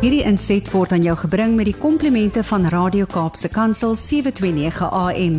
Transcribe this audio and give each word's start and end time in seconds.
Hierdie 0.00 0.22
inset 0.24 0.64
word 0.72 0.94
aan 0.96 1.02
jou 1.04 1.12
gebring 1.26 1.58
met 1.58 1.66
die 1.68 1.76
komplimente 1.76 2.40
van 2.48 2.62
Radio 2.72 3.04
Kaapse 3.04 3.50
Kansel 3.52 3.92
729 3.92 4.86
AM. 4.96 5.34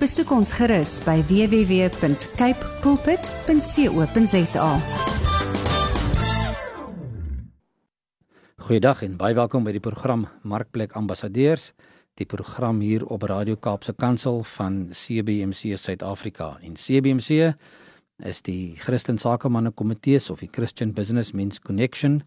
Besoek 0.00 0.30
ons 0.32 0.54
gerus 0.56 0.94
by 1.04 1.18
www.cape 1.28 2.70
pulpit.co.za. 2.80 4.70
Goeiedag 8.64 9.04
en 9.04 9.20
baie 9.20 9.36
welkom 9.36 9.68
by 9.68 9.76
die 9.76 9.84
program 9.84 10.24
Markplek 10.48 10.96
Ambassadeurs, 10.96 11.74
die 12.16 12.24
program 12.24 12.80
hier 12.80 13.04
op 13.04 13.28
Radio 13.28 13.60
Kaapse 13.60 13.92
Kansel 13.92 14.40
van 14.56 14.86
CBC 14.96 15.76
Suid-Afrika. 15.76 16.54
En 16.64 16.80
CBC 16.80 17.52
is 18.24 18.40
die 18.40 18.76
Christen 18.80 19.18
Sakemanne 19.20 19.74
Komitee 19.76 20.16
of 20.32 20.40
die 20.40 20.48
Christian 20.48 20.94
Business 20.96 21.32
Men's 21.32 21.60
Connection 21.60 22.22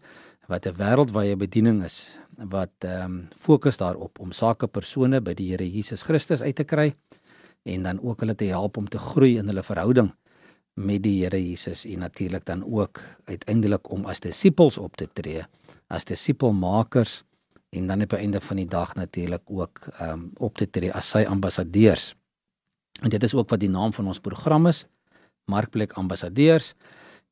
wat 0.50 0.66
'n 0.66 0.74
wêreldwye 0.74 1.36
bediening 1.36 1.84
is 1.84 2.18
wat 2.36 2.74
ehm 2.84 3.04
um, 3.04 3.28
fokus 3.36 3.76
daarop 3.76 4.18
om 4.18 4.32
sakepersone 4.32 5.20
by 5.20 5.34
die 5.34 5.50
Here 5.50 5.70
Jesus 5.70 6.02
Christus 6.02 6.42
uit 6.42 6.56
te 6.56 6.64
kry 6.64 6.94
en 7.62 7.82
dan 7.82 8.00
ook 8.02 8.20
hulle 8.20 8.34
te 8.34 8.44
help 8.44 8.76
om 8.76 8.88
te 8.88 8.98
groei 8.98 9.38
in 9.38 9.46
hulle 9.46 9.62
verhouding 9.62 10.10
met 10.74 11.02
die 11.02 11.22
Here 11.22 11.38
Jesus 11.38 11.84
en 11.84 11.98
natuurlik 11.98 12.44
dan 12.44 12.64
ook 12.64 13.00
uiteindelik 13.24 13.90
om 13.90 14.06
as 14.06 14.20
disippels 14.20 14.78
op 14.78 14.96
te 14.96 15.08
tree 15.12 15.44
as 15.86 16.04
disipelmakers 16.04 17.24
en 17.70 17.86
dan 17.86 18.02
op 18.02 18.08
die 18.08 18.18
einde 18.18 18.40
van 18.40 18.56
die 18.56 18.66
dag 18.66 18.94
natuurlik 18.94 19.42
ook 19.46 19.86
ehm 19.98 20.10
um, 20.10 20.30
op 20.36 20.56
te 20.56 20.70
tree 20.70 20.92
as 20.92 21.10
sy 21.10 21.24
ambassadeurs. 21.28 22.14
En 23.00 23.08
dit 23.08 23.22
is 23.22 23.34
ook 23.34 23.50
wat 23.50 23.60
die 23.60 23.70
naam 23.70 23.92
van 23.92 24.06
ons 24.06 24.20
program 24.20 24.66
is 24.66 24.86
markplek 25.44 25.92
ambassadeurs 25.92 26.74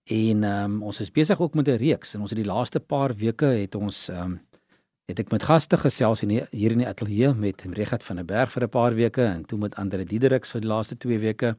en 0.08 0.44
um, 0.44 0.82
ons 0.82 1.00
is 1.00 1.10
besig 1.12 1.40
ook 1.40 1.54
met 1.54 1.68
'n 1.68 1.76
reeks 1.76 2.14
en 2.14 2.20
ons 2.20 2.30
het 2.30 2.38
die 2.38 2.52
laaste 2.52 2.80
paar 2.80 3.14
weke 3.14 3.46
het 3.46 3.74
ons 3.74 4.08
um, 4.08 4.40
het 5.08 5.18
ek 5.18 5.30
met 5.30 5.42
gaste 5.42 5.76
gesels 5.76 6.22
in 6.22 6.28
die, 6.28 6.42
hier 6.50 6.72
in 6.72 6.78
die 6.78 6.88
ateljee 6.88 7.34
met 7.34 7.64
Regat 7.72 8.04
van 8.04 8.16
der 8.16 8.24
Berg 8.24 8.52
vir 8.52 8.64
'n 8.64 8.68
paar 8.68 8.94
weke 8.94 9.22
en 9.22 9.44
toe 9.44 9.58
met 9.58 9.74
Andre 9.74 10.04
Diedericks 10.04 10.50
vir 10.50 10.60
die 10.60 10.68
laaste 10.68 10.96
2 10.96 11.18
weke. 11.18 11.56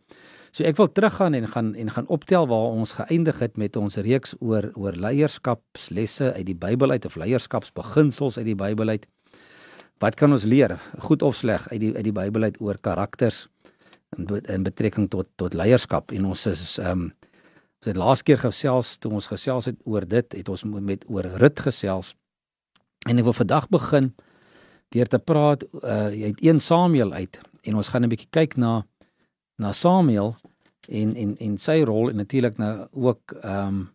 So 0.52 0.64
ek 0.64 0.78
wil 0.78 0.92
teruggaan 0.92 1.34
en 1.34 1.48
gaan 1.48 1.76
en 1.76 1.90
gaan 1.90 2.08
optel 2.08 2.48
waar 2.48 2.74
ons 2.74 2.94
geëindig 2.94 3.40
het 3.40 3.58
met 3.58 3.76
ons 3.76 3.96
reeks 3.96 4.36
oor 4.40 4.72
oor 4.76 4.94
leierskapslesse 4.94 6.34
uit 6.34 6.46
die 6.46 6.56
Bybel 6.56 6.92
uit 6.92 7.06
of 7.06 7.16
leierskapsbeginsels 7.16 8.38
uit 8.38 8.46
die 8.46 8.56
Bybel 8.56 8.90
uit. 8.90 9.08
Wat 10.00 10.16
kan 10.16 10.32
ons 10.32 10.44
leer, 10.44 10.80
goed 11.00 11.22
of 11.22 11.36
sleg 11.36 11.68
uit 11.70 11.80
die 11.80 11.96
uit 11.96 12.04
die 12.04 12.14
Bybel 12.14 12.44
uit 12.44 12.62
oor 12.62 12.78
karakters? 12.78 13.48
in, 14.18 14.42
in 14.46 14.64
betrekking 14.64 15.10
tot 15.10 15.28
tot 15.36 15.54
leierskap 15.54 16.14
en 16.16 16.30
ons 16.34 16.46
is 16.50 16.78
ehm 16.82 16.92
um, 16.92 17.10
ons 17.80 17.88
het 17.88 17.98
laas 17.98 18.24
keer 18.24 18.38
gesels 18.38 18.98
toe 19.00 19.12
ons 19.16 19.28
gesels 19.32 19.70
het 19.72 19.78
oor 19.86 20.06
dit 20.08 20.34
het 20.34 20.50
ons 20.50 20.64
met 20.68 21.06
oor 21.08 21.28
rit 21.40 21.60
gesels 21.60 22.14
en 23.08 23.18
ek 23.18 23.24
wil 23.24 23.38
vandag 23.38 23.70
begin 23.72 24.12
deur 24.92 25.08
te 25.08 25.20
praat 25.20 25.64
uh, 25.84 26.10
het 26.12 26.42
1 26.44 26.60
Samuel 26.60 27.14
uit 27.14 27.40
en 27.64 27.76
ons 27.76 27.88
gaan 27.88 28.04
'n 28.04 28.12
bietjie 28.12 28.32
kyk 28.32 28.58
na 28.58 28.86
na 29.58 29.72
Samuel 29.72 30.36
en 30.90 31.16
en 31.16 31.38
en 31.38 31.58
sy 31.58 31.82
rol 31.84 32.10
en 32.10 32.16
natuurlik 32.16 32.58
nou 32.58 32.88
ook 32.92 33.38
ehm 33.44 33.68
um, 33.68 33.90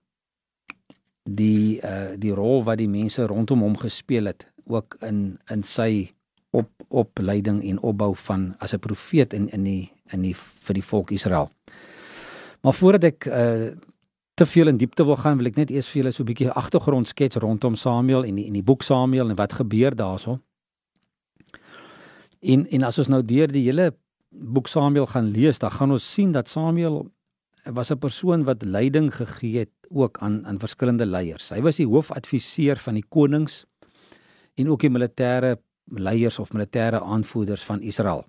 die 1.24 1.80
uh, 1.80 2.16
die 2.20 2.34
rol 2.34 2.64
wat 2.64 2.78
die 2.78 2.88
mense 2.88 3.27
rondom 3.27 3.60
hom 3.60 3.77
gespeel 3.77 4.27
het 4.27 4.48
ook 4.64 4.96
in 5.00 5.38
in 5.50 5.62
sy 5.62 6.12
op 6.52 6.70
opleiding 6.88 7.62
en 7.64 7.80
opbou 7.80 8.14
van 8.16 8.55
as 8.58 8.72
'n 8.72 8.78
profeet 8.78 9.32
in 9.32 9.48
in 9.48 9.64
die 9.64 9.92
in 10.12 10.22
die 10.22 10.34
vir 10.36 10.74
die 10.74 10.84
volk 10.84 11.10
Israel. 11.10 11.50
Maar 12.64 12.74
voordat 12.74 13.12
ek 13.12 13.28
uh 13.28 13.74
te 14.34 14.46
veel 14.46 14.66
in 14.66 14.76
diepte 14.76 15.04
wil 15.06 15.14
gaan, 15.14 15.36
wil 15.38 15.46
ek 15.46 15.58
net 15.60 15.70
eers 15.70 15.86
vir 15.86 16.00
julle 16.00 16.12
so 16.12 16.24
'n 16.24 16.26
bietjie 16.26 16.50
agtergrond 16.50 17.06
skets 17.06 17.36
rondom 17.38 17.76
Samuel 17.78 18.24
en 18.24 18.34
die 18.34 18.46
in 18.46 18.52
die 18.52 18.64
boek 18.66 18.82
Samuel 18.82 19.30
en 19.30 19.36
wat 19.36 19.52
gebeur 19.52 19.94
daarso. 19.94 20.40
En 22.42 22.66
en 22.66 22.82
as 22.82 22.98
ons 22.98 23.08
nou 23.08 23.22
deur 23.22 23.46
die 23.46 23.62
hele 23.62 23.94
boek 24.30 24.66
Samuel 24.66 25.06
gaan 25.06 25.30
lees, 25.30 25.58
dan 25.58 25.70
gaan 25.70 25.90
ons 25.90 26.12
sien 26.14 26.33
dat 26.33 26.48
Samuel 26.48 27.12
was 27.64 27.90
'n 27.90 27.98
persoon 27.98 28.44
wat 28.44 28.62
leiding 28.62 29.14
gegee 29.14 29.58
het 29.58 29.72
ook 29.90 30.18
aan 30.18 30.46
aan 30.46 30.58
verskillende 30.58 31.06
leiers. 31.06 31.50
Hy 31.50 31.60
was 31.60 31.77
die 31.77 31.86
hoofadviseur 31.86 32.77
van 32.77 32.94
die 32.94 33.06
konings 33.08 33.66
en 34.55 34.68
ook 34.68 34.80
die 34.80 34.90
militêre 34.90 35.58
leiers 35.84 36.39
of 36.39 36.52
militêre 36.52 37.00
aanvoerders 37.00 37.62
van 37.62 37.80
Israel. 37.80 38.24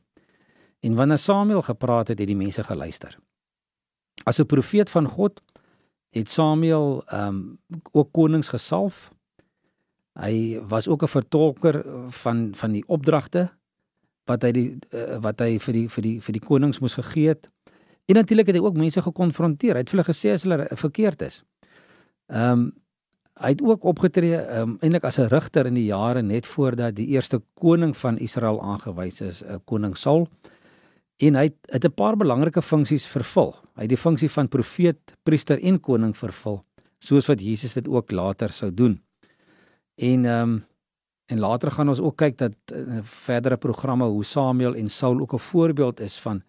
En 0.81 0.95
wanneer 0.95 1.17
Samuel 1.17 1.61
gepraat 1.61 2.07
het, 2.07 2.19
het 2.19 2.27
die 2.27 2.35
mense 2.35 2.63
geluister. 2.63 3.17
As 4.25 4.39
'n 4.39 4.45
profeet 4.45 4.89
van 4.89 5.07
God 5.07 5.41
het 6.15 6.29
Samuel 6.29 7.03
ehm 7.05 7.27
um, 7.27 7.57
ook 7.91 8.11
konings 8.11 8.47
gesalf. 8.47 9.11
Hy 10.19 10.59
was 10.67 10.87
ook 10.87 11.03
'n 11.03 11.07
vertolker 11.07 11.85
van 12.07 12.55
van 12.55 12.71
die 12.71 12.83
opdragte 12.87 13.49
wat 14.25 14.41
hy 14.41 14.51
die 14.51 14.77
uh, 14.93 15.17
wat 15.21 15.39
hy 15.39 15.59
vir 15.59 15.73
die 15.73 15.89
vir 15.89 16.03
die 16.03 16.21
vir 16.21 16.33
die 16.33 16.45
konings 16.47 16.79
moes 16.79 16.93
gegee 16.93 17.27
het. 17.27 17.49
En 18.05 18.15
natuurlik 18.15 18.47
het 18.47 18.55
hy 18.55 18.61
ook 18.61 18.77
mense 18.77 19.01
gekonfronteer. 19.01 19.73
Hy 19.73 19.83
het 19.83 19.89
vir 19.89 19.99
hulle 19.99 20.13
gesê 20.13 20.33
as 20.33 20.43
hulle 20.43 20.67
verkeerd 20.71 21.21
is. 21.21 21.43
Ehm 22.27 22.51
um, 22.51 22.73
hy 23.35 23.49
het 23.51 23.61
ook 23.61 23.83
opgetree 23.83 24.37
ehm 24.39 24.61
um, 24.61 24.77
eintlik 24.81 25.03
as 25.03 25.19
'n 25.19 25.27
rigter 25.27 25.65
in 25.65 25.73
die 25.73 25.85
jare 25.91 26.21
net 26.21 26.45
voordat 26.45 26.95
die 26.95 27.07
eerste 27.07 27.41
koning 27.53 27.97
van 27.97 28.17
Israel 28.17 28.61
aangewys 28.61 29.21
is, 29.21 29.43
uh, 29.43 29.55
koning 29.65 29.97
Saul 29.97 30.27
en 31.17 31.35
hy 31.35 31.43
het, 31.43 31.57
het 31.71 31.85
'n 31.85 31.93
paar 31.93 32.15
belangrike 32.15 32.61
funksies 32.61 33.07
vervul. 33.07 33.55
Hy 33.75 33.81
het 33.81 33.89
die 33.89 33.97
funksie 33.97 34.29
van 34.29 34.47
profeet, 34.47 35.15
priester 35.23 35.59
en 35.61 35.79
koning 35.79 36.17
vervul, 36.17 36.63
soos 36.97 37.27
wat 37.27 37.41
Jesus 37.41 37.73
dit 37.73 37.87
ook 37.87 38.11
later 38.11 38.49
sou 38.49 38.73
doen. 38.73 39.01
En 39.95 40.25
ehm 40.25 40.49
um, 40.49 40.65
en 41.25 41.39
later 41.39 41.71
gaan 41.71 41.89
ons 41.89 41.99
ook 41.99 42.17
kyk 42.17 42.37
dat 42.37 42.53
in 42.73 43.03
verdere 43.03 43.57
programme 43.57 44.05
hoe 44.05 44.23
Samuel 44.23 44.75
en 44.75 44.89
Saul 44.89 45.19
ook 45.19 45.33
'n 45.33 45.39
voorbeeld 45.39 45.99
is 45.99 46.19
van 46.19 46.43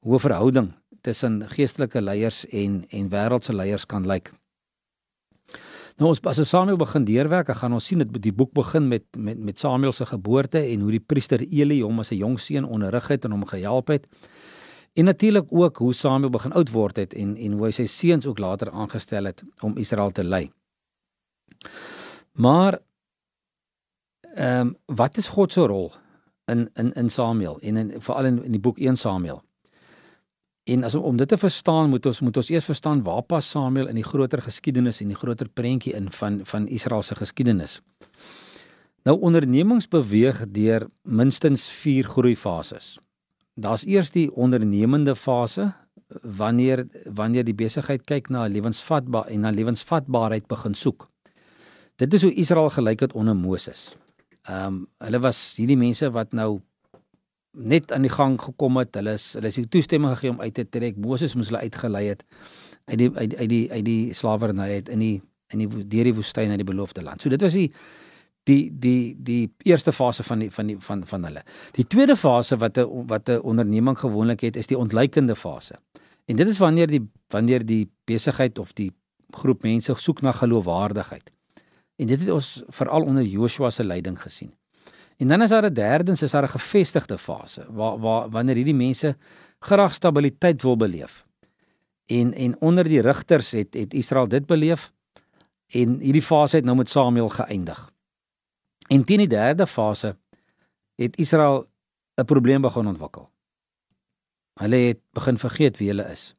hoe 0.00 0.14
'n 0.14 0.20
verhouding 0.20 0.72
tussen 1.00 1.50
geestelike 1.50 2.02
leiers 2.02 2.46
en 2.48 2.84
en 2.88 3.08
wêreldse 3.08 3.52
leiers 3.52 3.86
kan 3.86 4.06
lyk. 4.06 4.32
Nou 6.00 6.08
ons 6.08 6.20
as 6.24 6.38
ons 6.38 6.48
Samuel 6.48 6.78
begin 6.80 7.04
deurwerk, 7.04 7.50
gaan 7.56 7.72
ons 7.76 7.86
sien 7.86 8.00
dat 8.00 8.14
die 8.22 8.32
boek 8.32 8.52
begin 8.56 8.88
met 8.88 9.04
met 9.16 9.38
met 9.38 9.58
Samuel 9.58 9.92
se 9.92 10.06
geboorte 10.06 10.58
en 10.58 10.80
hoe 10.80 10.90
die 10.90 11.00
priester 11.00 11.40
Eli 11.40 11.80
hom 11.82 12.00
as 12.00 12.12
'n 12.12 12.16
jong 12.16 12.38
seun 12.40 12.64
onderrig 12.64 13.08
het 13.08 13.24
en 13.24 13.30
hom 13.32 13.46
gehelp 13.46 13.88
het. 13.88 14.06
En 14.94 15.04
natuurlik 15.04 15.46
ook 15.50 15.76
hoe 15.76 15.92
Samuel 15.92 16.30
begin 16.30 16.52
oud 16.52 16.70
word 16.70 16.96
het 16.96 17.14
en 17.14 17.36
en 17.36 17.52
hoe 17.52 17.64
hy 17.64 17.70
sy 17.70 17.86
seuns 17.86 18.26
ook 18.26 18.38
later 18.38 18.70
aangestel 18.70 19.24
het 19.24 19.42
om 19.60 19.76
Israel 19.76 20.10
te 20.10 20.24
lei. 20.24 20.50
Maar 22.32 22.78
ehm 24.34 24.60
um, 24.66 24.76
wat 24.86 25.16
is 25.16 25.28
God 25.28 25.52
se 25.52 25.60
rol 25.60 25.92
in 26.44 26.70
in 26.74 26.92
in 26.92 27.10
Samuel 27.10 27.60
en 27.60 27.76
in 27.76 28.00
veral 28.00 28.24
in, 28.24 28.44
in 28.44 28.52
die 28.52 28.60
boek 28.60 28.78
1 28.78 28.96
Samuel? 28.96 29.42
En 30.64 30.84
as 30.84 30.94
om 30.94 31.16
dit 31.16 31.28
te 31.28 31.38
verstaan, 31.38 31.90
moet 31.90 32.06
ons 32.06 32.20
moet 32.20 32.36
ons 32.36 32.48
eers 32.48 32.64
verstaan 32.64 33.02
waar 33.02 33.22
pas 33.26 33.50
Samuel 33.50 33.88
in 33.90 33.98
die 33.98 34.06
groter 34.06 34.42
geskiedenis 34.42 35.00
en 35.02 35.10
die 35.10 35.18
groter 35.18 35.48
prentjie 35.48 35.94
in 35.98 36.10
van 36.10 36.40
van 36.46 36.68
Israel 36.68 37.02
se 37.02 37.14
geskiedenis. 37.18 37.80
Nou 39.02 39.18
ondernemings 39.18 39.88
beweeg 39.88 40.44
deur 40.48 40.86
minstens 41.02 41.66
4 41.66 42.04
groeifases. 42.04 42.98
Daar's 43.54 43.86
eers 43.86 44.10
die 44.10 44.30
ondernemende 44.30 45.16
fase 45.16 45.72
wanneer 46.22 46.86
wanneer 47.04 47.44
die 47.44 47.58
besigheid 47.58 48.04
kyk 48.06 48.28
na 48.28 48.46
lewensvatbaar 48.46 49.26
en 49.26 49.40
na 49.40 49.50
lewensvatbaarheid 49.50 50.46
begin 50.46 50.74
soek. 50.74 51.08
Dit 51.96 52.14
is 52.14 52.22
hoe 52.22 52.34
Israel 52.34 52.70
gelyk 52.70 53.00
het 53.00 53.12
onder 53.12 53.36
Moses. 53.36 53.96
Ehm 54.42 54.66
um, 54.66 54.86
hulle 54.98 55.18
was 55.18 55.54
hierdie 55.56 55.76
mense 55.76 56.10
wat 56.10 56.32
nou 56.32 56.60
net 57.52 57.92
aan 57.92 58.02
die 58.02 58.12
gang 58.12 58.40
gekom 58.40 58.76
het. 58.80 58.94
Hulle 58.94 59.16
is 59.18 59.32
hulle 59.36 59.50
is 59.52 59.58
die 59.60 59.68
toestemming 59.68 60.14
gegee 60.14 60.30
om 60.30 60.40
uit 60.40 60.54
te 60.54 60.64
trek. 60.68 60.96
Moses 60.96 61.34
moes 61.34 61.52
hulle 61.52 61.62
uitgelei 61.62 62.06
het 62.08 62.24
uit 62.84 62.98
die 62.98 63.10
uit 63.14 63.34
uit 63.36 63.48
die 63.48 63.64
uit 63.72 63.84
die 63.84 64.14
slawerny 64.14 64.68
uit 64.78 64.88
in 64.88 64.98
die 64.98 65.16
in 65.52 65.58
die 65.62 65.68
deur 65.68 66.08
die 66.08 66.14
woestyn 66.16 66.48
na 66.48 66.56
die 66.56 66.66
beloofde 66.66 67.02
land. 67.02 67.22
So 67.22 67.28
dit 67.28 67.42
was 67.42 67.52
die 67.56 67.68
die 68.48 68.70
die 68.72 69.14
die 69.18 69.52
eerste 69.68 69.92
fase 69.92 70.24
van 70.26 70.42
die 70.42 70.50
van 70.50 70.72
die 70.72 70.78
van 70.78 71.04
van 71.06 71.28
hulle. 71.28 71.44
Die 71.76 71.86
tweede 71.86 72.16
fase 72.16 72.56
wat 72.58 72.78
'n 72.78 73.06
wat 73.06 73.28
'n 73.28 73.40
onderneming 73.42 73.98
gewoonlik 73.98 74.40
het 74.40 74.56
is 74.56 74.66
die 74.66 74.78
ontleikende 74.78 75.36
fase. 75.36 75.78
En 76.26 76.36
dit 76.36 76.48
is 76.48 76.58
wanneer 76.58 76.86
die 76.86 77.08
wanneer 77.28 77.66
die 77.66 77.90
besigheid 78.04 78.58
of 78.58 78.72
die 78.72 78.92
groep 79.30 79.62
mense 79.62 79.94
soek 79.96 80.22
na 80.22 80.32
geloofwaardigheid. 80.32 81.30
En 81.96 82.06
dit 82.06 82.20
het 82.20 82.30
ons 82.30 82.62
veral 82.68 83.02
onder 83.02 83.22
Joshua 83.22 83.70
se 83.70 83.84
leiding 83.84 84.20
gesien. 84.22 84.52
En 85.22 85.28
dan 85.28 85.42
is 85.42 85.48
daar 85.48 85.66
'n 85.70 85.72
derdens 85.72 86.22
is 86.22 86.30
daar 86.30 86.42
'n 86.42 86.58
gevestigde 86.58 87.18
fase 87.18 87.66
waar 87.68 87.98
waar 87.98 88.30
wanneer 88.30 88.54
hierdie 88.54 88.74
mense 88.74 89.16
graag 89.58 89.94
stabiliteit 89.94 90.62
wil 90.62 90.76
beleef. 90.76 91.26
En 92.06 92.34
en 92.34 92.60
onder 92.60 92.84
die 92.84 93.00
rigters 93.00 93.50
het 93.50 93.74
het 93.74 93.94
Israel 93.94 94.28
dit 94.28 94.46
beleef 94.46 94.92
en 95.66 96.00
hierdie 96.00 96.22
fase 96.22 96.56
het 96.56 96.64
nou 96.64 96.76
met 96.76 96.88
Samuel 96.88 97.28
geëindig. 97.28 97.92
En 98.88 99.04
teen 99.04 99.18
die 99.18 99.28
derde 99.28 99.66
fase 99.66 100.16
het 100.94 101.16
Israel 101.16 101.68
'n 102.14 102.24
probleem 102.24 102.60
begin 102.60 102.86
ontwikkel. 102.86 103.30
Hulle 104.54 104.76
het 104.76 105.00
begin 105.12 105.38
vergeet 105.38 105.78
wie 105.78 105.88
hulle 105.88 106.10
is. 106.10 106.34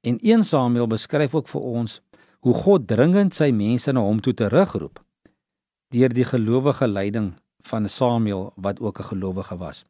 En 0.00 0.18
1 0.20 0.44
Samuel 0.44 0.86
beskryf 0.86 1.34
ook 1.34 1.48
vir 1.48 1.60
ons 1.60 2.02
hoe 2.38 2.54
God 2.54 2.86
dringend 2.86 3.34
sy 3.34 3.50
mense 3.50 3.92
na 3.92 4.00
hom 4.00 4.20
toe 4.20 4.34
terugroep 4.34 5.04
deur 5.88 6.12
die 6.12 6.24
gelowige 6.24 6.86
leiding 6.86 7.34
van 7.62 7.88
Samuel 7.88 8.52
wat 8.56 8.80
ook 8.80 8.98
'n 8.98 9.04
gelowige 9.04 9.56
was. 9.56 9.84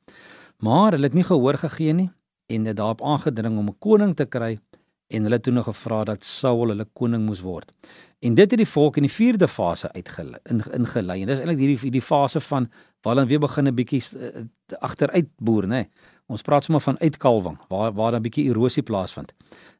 Maar 0.59 0.93
hulle 0.93 1.05
het 1.05 1.15
nie 1.15 1.25
gehoor 1.25 1.59
gegee 1.59 1.93
nie 1.93 2.11
en 2.47 2.65
het 2.65 2.77
daarop 2.77 3.03
aangedring 3.03 3.59
om 3.59 3.69
'n 3.69 3.79
koning 3.79 4.17
te 4.17 4.25
kry 4.25 4.59
en 5.07 5.23
hulle 5.23 5.41
toe 5.41 5.53
nog 5.53 5.65
gevra 5.65 6.05
dat 6.05 6.25
Saul 6.25 6.69
hulle 6.69 6.87
koning 6.93 7.25
moes 7.25 7.41
word. 7.41 7.73
En 8.19 8.35
dit 8.35 8.51
het 8.51 8.59
die 8.59 8.69
volk 8.69 8.97
in 8.97 9.07
die 9.07 9.13
4de 9.13 9.49
fase 9.49 9.93
uitgelei 9.93 10.41
ingelei. 10.73 11.21
En 11.21 11.27
dis 11.27 11.39
eintlik 11.39 11.59
hierdie 11.59 11.79
hierdie 11.79 12.03
fase 12.03 12.41
van 12.41 12.71
waar 13.03 13.15
hulle 13.15 13.27
weer 13.27 13.41
begin 13.41 13.69
'n 13.69 13.75
bietjie 13.75 14.03
uh, 14.19 14.43
agteruit 14.81 15.29
boer, 15.37 15.65
nê. 15.65 15.69
Nee. 15.69 15.91
Ons 16.27 16.43
praat 16.43 16.65
sommer 16.65 16.83
van 16.83 16.99
uitkalwing 16.99 17.59
waar 17.69 17.93
waar 17.93 18.11
dan 18.11 18.21
'n 18.21 18.23
bietjie 18.23 18.49
erosie 18.49 18.83
plaasvind. 18.83 19.33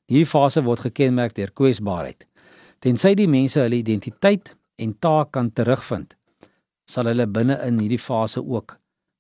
Hierdie 0.07 0.27
fase 0.27 0.63
word 0.63 0.81
gekenmerk 0.81 1.35
deur 1.35 1.51
kwesbaarheid. 1.51 2.27
Tensy 2.79 3.15
die 3.15 3.29
mense 3.29 3.61
hulle 3.61 3.75
identiteit 3.75 4.57
en 4.77 4.99
taak 4.99 5.31
kan 5.31 5.53
terugvind, 5.53 6.17
sal 6.89 7.11
hulle 7.11 7.27
binne 7.27 7.59
in 7.67 7.79
hierdie 7.83 8.01
fase 8.01 8.41
ook 8.41 8.79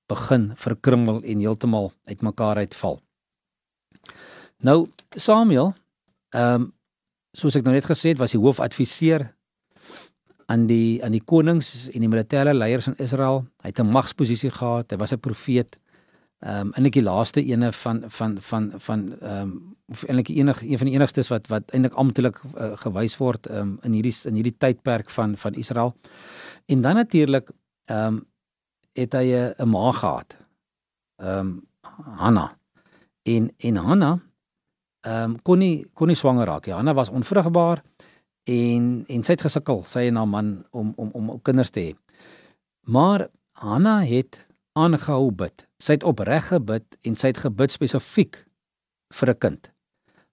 begin 0.08 0.52
verkrummel 0.56 1.20
en 1.22 1.42
heeltemal 1.44 1.92
uitmekaar 2.08 2.56
uitval. 2.64 3.00
Nou 4.64 4.88
Samuel, 5.16 5.74
ehm 6.34 6.62
um, 6.62 6.72
soos 7.38 7.54
ek 7.54 7.62
nou 7.62 7.74
net 7.76 7.86
gesê 7.86 8.10
het, 8.10 8.18
was 8.18 8.32
hy 8.32 8.38
hoofadviseur 8.40 9.28
aan 10.48 10.64
die 10.66 10.98
aan 11.04 11.12
die 11.12 11.22
konings 11.22 11.68
en 11.92 12.02
die 12.02 12.08
militêre 12.08 12.54
leiers 12.56 12.88
in 12.88 12.96
Israel. 13.04 13.44
Hy 13.62 13.68
het 13.70 13.80
'n 13.80 13.92
magsposisie 13.92 14.50
gehad. 14.50 14.90
Hy 14.90 14.96
was 14.96 15.12
'n 15.12 15.20
profeet. 15.20 15.78
Ehm 16.38 16.60
um, 16.60 16.72
eintlik 16.72 16.94
die 16.94 17.02
laaste 17.02 17.42
ene 17.42 17.72
van 17.72 18.04
van 18.06 18.36
van 18.40 18.72
van 18.76 19.00
ehm 19.20 19.40
um, 19.40 19.76
of 19.90 20.04
eintlik 20.04 20.28
enig 20.28 20.60
een 20.62 20.78
van 20.78 20.86
die 20.86 20.94
enigstes 20.94 21.28
wat 21.28 21.46
wat 21.50 21.70
eintlik 21.74 21.94
amptelik 21.98 22.38
uh, 22.54 22.76
gewys 22.78 23.16
word 23.18 23.46
ehm 23.46 23.58
um, 23.58 23.78
in 23.82 23.92
hierdie 23.92 24.14
in 24.24 24.34
hierdie 24.34 24.54
tydperk 24.56 25.10
van 25.10 25.36
van 25.36 25.54
Israel. 25.54 25.96
En 26.66 26.80
dan 26.80 26.94
natuurlik 26.94 27.50
ehm 27.84 28.06
um, 28.06 28.26
het 28.92 29.12
hy 29.12 29.34
'n 29.34 29.68
ma 29.68 29.92
gehad. 29.92 30.38
Ehm 31.16 31.38
um, 31.38 31.66
Hanna. 32.16 32.56
En 33.22 33.54
en 33.58 33.76
Hanna 33.76 34.18
ehm 35.00 35.22
um, 35.22 35.42
kon 35.42 35.58
nie 35.58 35.86
kon 35.92 36.06
nie 36.06 36.16
swanger 36.16 36.46
raak 36.46 36.66
nie. 36.66 36.74
Hanna 36.74 36.94
was 36.94 37.08
onvrugbaar 37.08 37.82
en 38.44 39.04
en 39.08 39.24
sy 39.24 39.32
het 39.32 39.40
gesukkel, 39.40 39.84
sy 39.84 39.98
en 39.98 40.16
haar 40.16 40.28
man 40.28 40.66
om 40.70 40.92
om 40.96 41.10
om 41.12 41.42
kinders 41.42 41.70
te 41.70 41.80
hê. 41.80 41.94
Maar 42.80 43.28
Hanna 43.52 44.00
het 44.00 44.47
aangehou 44.84 45.30
bid. 45.30 45.66
Sy 45.82 45.98
het 45.98 46.06
opreg 46.06 46.48
gebid 46.52 46.98
en 47.02 47.16
sy 47.16 47.32
het 47.32 47.42
gebid 47.44 47.74
spesifiek 47.74 48.44
vir 49.20 49.30
'n 49.30 49.38
kind. 49.38 49.70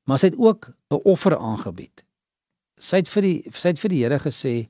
Maar 0.05 0.19
sy 0.19 0.27
het 0.27 0.37
ook 0.37 0.71
'n 0.91 1.01
offer 1.03 1.37
aangebied. 1.37 2.03
Sy 2.77 2.97
het 2.97 3.09
vir 3.09 3.21
die 3.21 3.43
sy 3.51 3.67
het 3.69 3.79
vir 3.79 3.89
die 3.89 4.03
Here 4.03 4.19
gesê 4.19 4.69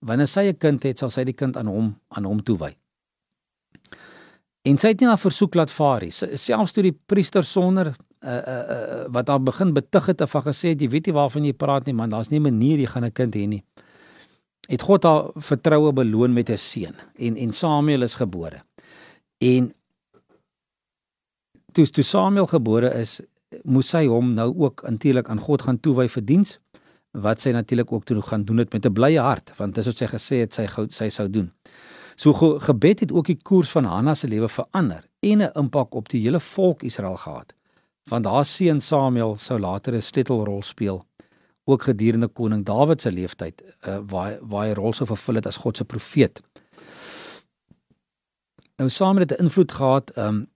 wanneer 0.00 0.26
sy 0.26 0.48
'n 0.48 0.58
kind 0.58 0.82
het, 0.82 0.98
sal 0.98 1.10
sy 1.10 1.24
die 1.24 1.32
kind 1.32 1.56
aan 1.56 1.66
hom 1.66 1.96
aan 2.08 2.24
hom 2.24 2.42
toewy. 2.42 2.76
En 4.62 4.78
sy 4.78 4.88
het 4.88 5.00
nie 5.00 5.08
haar 5.08 5.18
versoek 5.18 5.54
laat 5.54 5.70
vaar 5.70 6.00
nie. 6.00 6.10
Selfs 6.10 6.72
toe 6.72 6.82
die 6.82 6.98
priester 7.06 7.44
sonder 7.44 7.96
uh 8.18 8.30
uh, 8.30 8.64
uh 8.74 9.04
wat 9.14 9.28
haar 9.28 9.42
begin 9.42 9.72
betug 9.72 10.06
het 10.06 10.20
of 10.20 10.32
gesê 10.32 10.74
het 10.74 10.80
jy 10.80 10.88
weet 10.88 11.06
nie 11.06 11.14
waarvan 11.14 11.44
jy 11.44 11.52
praat 11.52 11.86
nie 11.86 11.94
man, 11.94 12.10
daar's 12.10 12.30
nie 12.30 12.40
'n 12.40 12.42
manier 12.42 12.78
jy 12.78 12.86
gaan 12.86 13.04
'n 13.04 13.12
kind 13.12 13.34
hê 13.34 13.46
nie. 13.46 13.64
Het 14.68 14.82
God 14.82 15.04
haar 15.04 15.30
vertroue 15.36 15.92
beloon 15.92 16.32
met 16.32 16.50
'n 16.50 16.56
seun 16.56 16.94
en 17.16 17.36
en 17.36 17.52
Samuel 17.52 18.02
is 18.02 18.14
gebore. 18.14 18.62
En 19.38 19.74
toe 21.72 21.86
toe 21.90 22.04
Samuel 22.04 22.46
gebore 22.46 22.90
is, 22.98 23.20
moes 23.62 23.88
sy 23.88 24.06
hom 24.06 24.34
nou 24.34 24.50
ook 24.56 24.82
natuurlik 24.88 25.28
aan 25.28 25.40
God 25.40 25.62
gaan 25.62 25.80
toewy 25.80 26.08
vir 26.08 26.24
diens 26.24 26.58
wat 27.18 27.40
sy 27.40 27.52
natuurlik 27.56 27.92
ook 27.92 28.04
toe 28.04 28.20
gaan 28.22 28.44
doen 28.44 28.56
dit 28.56 28.72
met 28.72 28.86
'n 28.86 28.92
blye 28.92 29.20
hart 29.20 29.52
want 29.56 29.74
dis 29.74 29.86
wat 29.86 29.96
sy 29.96 30.06
gesê 30.06 30.36
het 30.44 30.52
sy 30.52 30.66
sy 30.90 31.08
sou 31.08 31.28
doen. 31.28 31.52
So 32.16 32.32
gebed 32.58 33.00
het 33.00 33.12
ook 33.12 33.26
die 33.26 33.42
koers 33.42 33.70
van 33.70 33.84
Hanna 33.84 34.14
se 34.14 34.28
lewe 34.28 34.48
verander 34.48 35.04
en 35.20 35.42
'n 35.42 35.52
impak 35.54 35.94
op 35.94 36.08
die 36.08 36.20
hele 36.20 36.40
volk 36.40 36.82
Israel 36.82 37.16
gehad. 37.16 37.54
Want 38.10 38.24
haar 38.24 38.44
seun 38.44 38.80
Samuel 38.80 39.36
sou 39.36 39.58
later 39.58 39.94
'n 39.94 40.02
sleutelrol 40.02 40.62
speel 40.62 41.04
ook 41.64 41.82
gedurende 41.82 42.28
koning 42.28 42.64
Dawid 42.64 43.02
se 43.02 43.12
lewenstyd 43.12 43.62
uh, 43.62 43.98
waar 44.06 44.38
waar 44.40 44.66
hy 44.66 44.72
rol 44.72 44.92
sou 44.92 45.06
vervul 45.06 45.34
het 45.34 45.46
as 45.46 45.56
God 45.56 45.76
se 45.76 45.84
profeet. 45.84 46.40
Nou 48.78 48.90
Samuel 48.90 49.26
het 49.26 49.38
'n 49.38 49.42
invloed 49.42 49.72
gehad 49.72 50.16
um, 50.16 50.46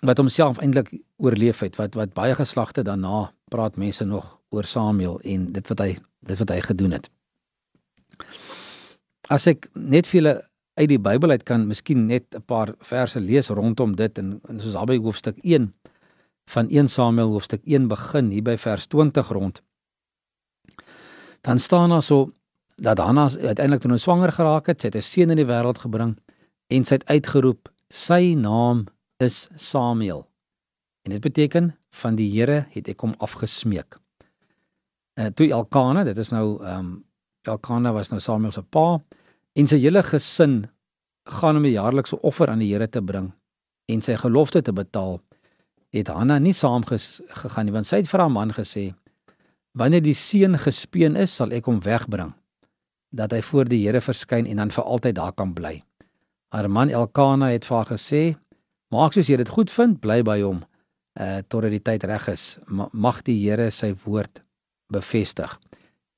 wat 0.00 0.16
homself 0.16 0.58
eintlik 0.58 1.02
oorleef 1.16 1.58
het 1.60 1.76
wat 1.76 1.94
wat 1.94 2.12
baie 2.12 2.34
geslagte 2.34 2.82
daarna 2.82 3.32
praat 3.48 3.76
mense 3.76 4.04
nog 4.04 4.38
oor 4.48 4.64
Samuel 4.64 5.20
en 5.20 5.52
dit 5.52 5.68
wat 5.68 5.78
hy 5.78 5.98
dit 6.18 6.38
wat 6.38 6.48
hy 6.48 6.60
gedoen 6.60 6.90
het. 6.90 7.10
As 9.28 9.46
ek 9.46 9.68
net 9.72 10.06
vir 10.06 10.20
julle 10.20 10.34
uit 10.74 10.88
die 10.88 10.98
Bybel 10.98 11.30
uit 11.30 11.42
kan 11.42 11.66
miskien 11.66 12.06
net 12.06 12.24
'n 12.34 12.42
paar 12.42 12.74
verse 12.80 13.20
lees 13.20 13.48
rondom 13.48 13.96
dit 13.96 14.18
en, 14.18 14.40
en 14.48 14.60
soos 14.60 14.74
albei 14.74 14.98
hoofstuk 14.98 15.36
1 15.42 15.74
van 16.46 16.68
1 16.68 16.88
Samuel 16.88 17.30
hoofstuk 17.30 17.60
1 17.64 17.88
begin 17.88 18.30
hier 18.30 18.42
by 18.42 18.56
vers 18.56 18.86
20 18.86 19.28
rond. 19.28 19.62
Dan 21.40 21.58
staan 21.58 21.88
daar 21.88 22.02
so 22.02 22.28
dat 22.76 22.98
Hanna 22.98 23.28
uiteindelik 23.28 23.80
toe 23.80 23.90
nou 23.90 24.00
swanger 24.00 24.32
geraak 24.32 24.66
het, 24.66 24.80
sy 24.80 24.86
het 24.86 24.96
'n 24.96 25.02
seun 25.02 25.30
in 25.30 25.36
die 25.36 25.46
wêreld 25.46 25.78
gebring 25.78 26.16
en 26.72 26.84
sy 26.84 26.98
het 26.98 27.08
uitgeroep 27.08 27.68
sy 27.88 28.34
naam 28.38 28.86
is 29.22 29.48
Samuel. 29.56 30.24
En 31.04 31.12
dit 31.12 31.20
beteken 31.20 31.74
van 32.00 32.16
die 32.16 32.30
Here 32.32 32.64
het 32.72 32.88
ek 32.88 33.04
hom 33.04 33.14
afgesmeek. 33.22 33.98
En 35.14 35.30
uh, 35.30 35.34
toe 35.36 35.50
Elkana, 35.52 36.04
dit 36.04 36.18
is 36.18 36.32
nou 36.34 36.62
ehm 36.62 36.78
um, 36.78 36.94
Elkana 37.44 37.92
was 37.92 38.08
nou 38.08 38.20
Samuel 38.24 38.54
se 38.56 38.62
pa 38.62 39.02
en 39.52 39.66
sy 39.68 39.76
hele 39.82 40.00
gesin 40.02 40.64
gaan 41.28 41.56
om 41.56 41.64
'n 41.64 41.76
jaarlikse 41.76 42.20
offer 42.20 42.48
aan 42.48 42.58
die 42.58 42.72
Here 42.72 42.88
te 42.88 43.02
bring 43.02 43.32
en 43.86 44.02
sy 44.02 44.16
gelofte 44.16 44.62
te 44.62 44.72
betaal, 44.72 45.20
het 45.92 46.08
Hanna 46.08 46.38
nie 46.38 46.52
saamgegaan 46.52 47.64
nie 47.64 47.72
want 47.72 47.86
sy 47.86 47.96
het 47.96 48.08
vir 48.08 48.20
haar 48.20 48.30
man 48.30 48.52
gesê: 48.52 48.94
"Wanneer 49.72 50.02
die 50.02 50.14
seun 50.14 50.58
gespeen 50.58 51.16
is, 51.16 51.36
sal 51.36 51.52
ek 51.52 51.66
hom 51.66 51.80
wegbring 51.80 52.32
dat 53.12 53.32
hy 53.32 53.42
voor 53.42 53.64
die 53.64 53.86
Here 53.86 54.00
verskyn 54.00 54.46
en 54.46 54.56
dan 54.56 54.70
vir 54.70 54.84
altyd 54.84 55.14
daar 55.14 55.32
kan 55.32 55.54
bly." 55.54 55.82
Haar 56.54 56.70
man 56.70 56.90
Elkana 56.90 57.48
het 57.50 57.64
vir 57.66 57.76
haar 57.76 57.88
gesê: 57.90 58.36
"Maak 58.94 59.12
soos 59.12 59.26
jy 59.26 59.36
dit 59.36 59.48
goed 59.48 59.70
vind, 59.70 60.00
bly 60.00 60.22
by 60.22 60.40
hom 60.40 60.62
uh 61.18 61.42
totdat 61.48 61.70
die 61.70 61.82
tyd 61.82 62.04
reg 62.04 62.28
is. 62.28 62.58
Mag 62.92 63.22
die 63.26 63.34
Here 63.42 63.70
sy 63.70 63.94
woord 64.04 64.44
bevestig." 64.86 65.58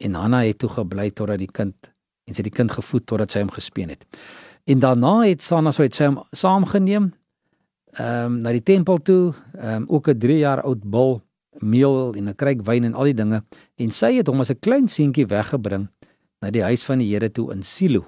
En 0.04 0.14
Hanna 0.14 0.42
het 0.44 0.58
toe 0.58 0.68
gebly 0.68 1.10
totdat 1.10 1.38
die 1.38 1.48
kind 1.48 1.92
en 2.28 2.34
sy 2.34 2.42
die 2.42 2.52
kind 2.52 2.70
gevoed 2.70 3.06
totdat 3.06 3.32
sy 3.32 3.40
hom 3.40 3.50
gespeen 3.50 3.88
het. 3.88 4.04
En 4.66 4.80
daarna 4.80 5.22
het 5.24 5.40
Sanna 5.40 5.72
so 5.72 5.82
het 5.82 5.94
sy 5.94 6.10
hom 6.10 6.20
saamgeneem 6.32 7.12
ehm 7.96 8.26
um, 8.26 8.40
na 8.44 8.52
die 8.52 8.62
tempel 8.62 8.98
toe, 8.98 9.32
ehm 9.56 9.82
um, 9.82 9.88
ook 9.88 10.08
'n 10.08 10.18
3 10.18 10.38
jaar 10.38 10.62
oud 10.62 10.84
bul 10.84 11.22
meel 11.60 12.12
en 12.14 12.28
'n 12.28 12.34
kruik 12.34 12.60
wyn 12.66 12.84
en 12.84 12.94
al 12.94 13.04
die 13.04 13.14
dinge 13.14 13.42
en 13.76 13.90
sy 13.90 14.12
het 14.16 14.26
hom 14.26 14.40
as 14.40 14.50
'n 14.50 14.60
klein 14.60 14.88
seentjie 14.88 15.26
weggebring 15.26 15.88
na 16.42 16.50
die 16.50 16.62
huis 16.62 16.84
van 16.84 16.98
die 16.98 17.08
Here 17.08 17.30
toe 17.32 17.52
in 17.52 17.62
Silo. 17.62 18.04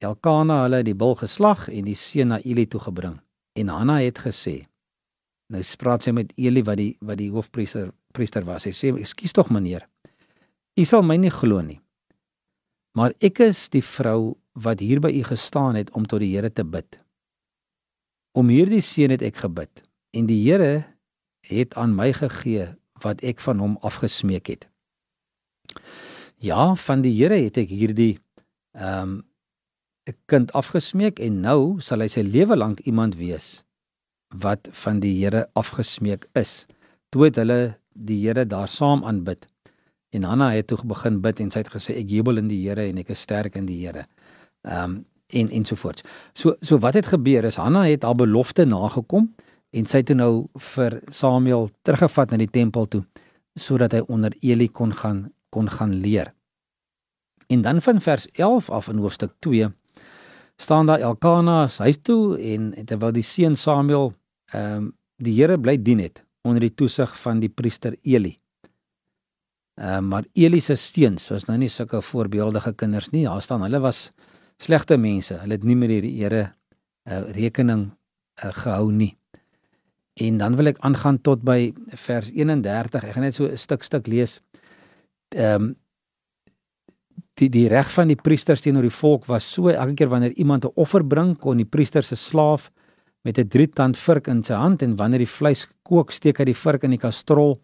Elkana 0.00 0.62
hulle 0.64 0.82
die 0.84 0.96
bul 0.96 1.14
geslag 1.20 1.68
en 1.68 1.84
die 1.84 1.98
seun 1.98 2.32
na 2.32 2.40
Eli 2.40 2.66
toe 2.66 2.80
gebring. 2.80 3.18
En 3.58 3.68
Hanna 3.68 4.00
het 4.00 4.18
gesê 4.18 4.62
Nou 5.50 5.62
spraak 5.66 6.04
sy 6.04 6.12
met 6.14 6.30
Eli 6.38 6.62
wat 6.62 6.78
die 6.78 6.92
wat 7.02 7.18
die 7.18 7.30
hoofpriester 7.34 7.90
priester 8.14 8.44
was. 8.46 8.68
Hy 8.68 8.70
sê: 8.70 8.92
"Ekskuus 8.94 9.34
tog 9.34 9.50
meneer. 9.50 9.88
U 10.78 10.84
sal 10.84 11.02
my 11.02 11.16
nie 11.16 11.30
glo 11.30 11.60
nie. 11.60 11.80
Maar 12.94 13.14
ek 13.20 13.40
is 13.40 13.68
die 13.68 13.82
vrou 13.82 14.38
wat 14.54 14.80
hier 14.80 15.00
by 15.00 15.10
u 15.10 15.22
gestaan 15.22 15.74
het 15.74 15.90
om 15.90 16.06
tot 16.06 16.20
die 16.20 16.34
Here 16.34 16.50
te 16.50 16.64
bid. 16.64 16.98
Om 18.34 18.48
hierdie 18.48 18.82
seun 18.82 19.10
het 19.10 19.22
ek 19.22 19.36
gebid 19.36 19.82
en 20.14 20.26
die 20.26 20.42
Here 20.44 20.84
het 21.46 21.74
aan 21.74 21.94
my 21.94 22.12
gegee 22.12 22.74
wat 23.02 23.22
ek 23.22 23.40
van 23.40 23.58
hom 23.58 23.78
afgesmeek 23.82 24.46
het. 24.46 24.68
Ja, 26.38 26.74
van 26.74 27.02
die 27.02 27.14
Here 27.14 27.38
het 27.38 27.58
ek 27.58 27.68
hierdie 27.68 28.18
ehm 28.74 29.02
um, 29.02 29.18
'n 30.08 30.16
kind 30.26 30.52
afgesmeek 30.52 31.18
en 31.18 31.40
nou 31.40 31.80
sal 31.80 32.00
hy 32.00 32.08
sy 32.08 32.22
lewe 32.22 32.56
lank 32.56 32.80
iemand 32.80 33.16
wees 33.16 33.64
wat 34.30 34.68
van 34.84 35.00
die 35.00 35.12
Here 35.18 35.48
afgesmeek 35.58 36.28
is. 36.38 36.66
Toe 37.10 37.24
het 37.24 37.36
hulle 37.36 37.76
die 37.94 38.20
Here 38.22 38.46
daar 38.46 38.68
saam 38.68 39.04
aanbid. 39.04 39.46
En 40.10 40.22
Hanna 40.22 40.50
het 40.52 40.66
toe 40.66 40.78
begin 40.84 41.20
bid 41.20 41.40
en 41.40 41.50
sy 41.50 41.58
het 41.64 41.72
gesê 41.74 41.96
ek 41.98 42.10
jubel 42.10 42.38
in 42.38 42.48
die 42.48 42.62
Here 42.62 42.86
en 42.88 42.98
ek 42.98 43.10
is 43.10 43.20
sterk 43.20 43.56
in 43.56 43.66
die 43.66 43.80
Here. 43.86 44.06
Ehm 44.64 44.84
um, 44.84 45.04
en 45.30 45.50
ensovoorts. 45.50 46.02
So 46.34 46.56
so 46.60 46.78
wat 46.78 46.94
het 46.94 47.06
gebeur 47.06 47.44
is 47.44 47.56
Hanna 47.56 47.84
het 47.86 48.02
haar 48.02 48.14
belofte 48.14 48.64
nagekom 48.64 49.28
en 49.70 49.86
sy 49.86 50.00
het 50.02 50.06
toe 50.06 50.16
nou 50.18 50.48
vir 50.74 51.00
Samuel 51.14 51.70
teruggevat 51.86 52.30
na 52.30 52.40
die 52.40 52.50
tempel 52.50 52.88
toe 52.90 53.04
sodat 53.54 53.92
hy 53.92 54.00
onder 54.08 54.34
Eli 54.40 54.68
kon 54.68 54.92
gaan 54.92 55.28
kon 55.50 55.68
gaan 55.70 55.94
leer. 56.02 56.32
En 57.46 57.62
dan 57.62 57.82
van 57.82 58.00
vers 58.00 58.26
11 58.32 58.70
af 58.70 58.88
in 58.88 58.98
hoofstuk 58.98 59.32
2 59.38 59.70
staan 60.60 60.86
daar 60.86 61.00
Elkana 61.00 61.68
se 61.68 61.82
huis 61.82 61.98
toe 62.02 62.36
en 62.52 62.72
terwyl 62.84 63.14
die 63.16 63.24
seun 63.24 63.56
Samuel 63.56 64.12
ehm 64.52 64.76
um, 64.76 64.88
die 65.20 65.34
Here 65.36 65.58
bly 65.60 65.76
dien 65.76 65.98
het 66.00 66.22
onder 66.48 66.62
die 66.64 66.72
toesig 66.72 67.10
van 67.20 67.40
die 67.42 67.50
priester 67.52 67.96
Eli. 68.02 68.38
Ehm 69.80 70.04
uh, 70.04 70.08
maar 70.08 70.24
Eli 70.32 70.60
se 70.60 70.76
seuns 70.76 71.28
was 71.28 71.46
nou 71.48 71.58
nie 71.58 71.68
sulke 71.68 72.02
voorbeeldige 72.02 72.72
kinders 72.72 73.10
nie. 73.10 73.24
Daar 73.24 73.42
staan 73.42 73.62
hulle 73.62 73.80
was 73.80 74.10
slegte 74.56 74.96
mense. 74.96 75.34
Hulle 75.40 75.56
het 75.56 75.64
nie 75.64 75.76
met 75.76 75.88
die 75.88 76.14
Here 76.22 76.52
uh, 77.08 77.20
rekening 77.36 77.90
uh, 78.44 78.52
gehou 78.52 78.92
nie. 78.92 79.16
En 80.20 80.38
dan 80.38 80.56
wil 80.56 80.72
ek 80.72 80.80
aangaan 80.84 81.20
tot 81.20 81.44
by 81.44 81.72
vers 82.06 82.30
31. 82.30 83.04
Ek 83.04 83.14
gaan 83.14 83.24
net 83.24 83.34
so 83.34 83.48
'n 83.48 83.56
stuk 83.56 83.82
stuk 83.82 84.06
lees. 84.06 84.40
Ehm 85.36 85.62
um, 85.62 85.76
die 87.40 87.48
die 87.48 87.68
reg 87.68 87.90
van 87.94 88.08
die 88.08 88.18
priesters 88.18 88.62
teenoor 88.62 88.82
die 88.82 88.94
volk 88.94 89.26
was 89.26 89.46
so 89.52 89.68
elke 89.68 89.94
keer 89.94 90.08
wanneer 90.08 90.32
iemand 90.36 90.64
'n 90.64 90.72
offer 90.74 91.04
bring, 91.04 91.36
kon 91.38 91.56
die 91.56 91.64
priester 91.64 92.02
se 92.02 92.16
slaaf 92.16 92.70
met 93.24 93.38
'n 93.38 93.48
drietand 93.48 93.96
vurk 93.96 94.28
in 94.28 94.42
sy 94.42 94.54
hand 94.54 94.82
en 94.82 94.96
wanneer 94.96 95.18
die 95.18 95.36
vleis 95.38 95.66
kook, 95.82 96.12
steek 96.12 96.38
hy 96.38 96.44
die 96.44 96.54
vurk 96.54 96.84
in 96.84 96.90
die 96.90 96.98
kastrol 96.98 97.60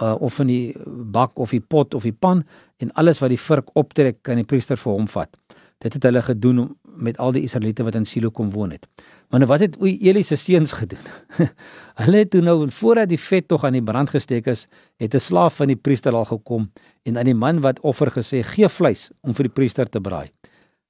uh, 0.00 0.14
of 0.20 0.38
in 0.40 0.46
die 0.46 0.76
bak 0.86 1.38
of 1.38 1.50
die 1.50 1.60
pot 1.60 1.94
of 1.94 2.02
die 2.02 2.12
pan 2.12 2.44
en 2.78 2.92
alles 2.92 3.20
wat 3.20 3.30
die 3.30 3.40
vurk 3.40 3.70
optrek 3.74 4.22
kan 4.22 4.36
die 4.36 4.44
priester 4.44 4.76
vir 4.76 4.92
hom 4.92 5.06
vat. 5.06 5.30
Dit 5.78 5.94
het 5.94 6.02
hulle 6.02 6.22
gedoen 6.22 6.76
met 6.98 7.18
al 7.18 7.32
die 7.32 7.42
Israeliete 7.46 7.84
wat 7.86 7.94
in 7.94 8.06
Silo 8.06 8.30
kom 8.34 8.50
woon 8.50 8.70
het. 8.74 8.86
Maar 9.30 9.42
nou 9.42 9.48
wat 9.50 9.60
het 9.60 9.76
Eli 9.82 10.22
se 10.22 10.36
seuns 10.36 10.72
gedoen? 10.72 11.04
hulle 12.02 12.22
het 12.24 12.30
toe 12.30 12.42
nou 12.42 12.70
voordat 12.70 13.08
die 13.08 13.20
vet 13.20 13.48
tog 13.48 13.64
aan 13.64 13.76
die 13.78 13.84
brand 13.84 14.10
gesteek 14.10 14.46
is, 14.46 14.66
het 14.96 15.14
'n 15.14 15.20
slaaf 15.20 15.56
van 15.56 15.66
die 15.66 15.76
priester 15.76 16.14
al 16.14 16.24
gekom 16.24 16.70
en 17.02 17.18
aan 17.18 17.30
die 17.30 17.34
man 17.34 17.60
wat 17.60 17.80
offer 17.80 18.10
gesê: 18.10 18.42
"Gee 18.42 18.68
vleis 18.68 19.10
om 19.20 19.34
vir 19.34 19.48
die 19.48 19.54
priester 19.54 19.88
te 19.88 20.00
braai." 20.00 20.30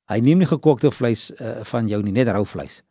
Hy 0.09 0.21
neem 0.21 0.39
nie 0.39 0.47
gekookte 0.49 0.91
vleis 0.91 1.31
uh, 1.31 1.63
van 1.63 1.89
jou 1.89 2.03
nie, 2.03 2.13
net 2.13 2.29
rou 2.29 2.47
vleis. 2.47 2.83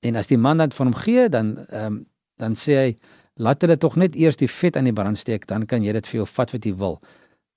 En 0.00 0.16
as 0.16 0.26
die 0.26 0.38
man 0.38 0.58
dan 0.58 0.72
van 0.72 0.86
hom 0.86 0.94
gee, 0.94 1.28
dan 1.28 1.66
ehm 1.68 1.86
um, 1.86 2.06
dan 2.36 2.54
sê 2.56 2.72
hy: 2.74 2.98
"Laat 3.34 3.60
hulle 3.60 3.76
tog 3.76 3.96
net 3.96 4.14
eers 4.16 4.36
die 4.36 4.48
vet 4.48 4.76
aan 4.76 4.84
die 4.84 4.92
brand 4.92 5.18
steek, 5.18 5.46
dan 5.46 5.66
kan 5.66 5.82
jy 5.84 5.92
dit 5.92 6.06
vir 6.06 6.16
jou 6.16 6.26
vat 6.26 6.50
wat 6.50 6.64
jy 6.64 6.74
wil." 6.74 7.00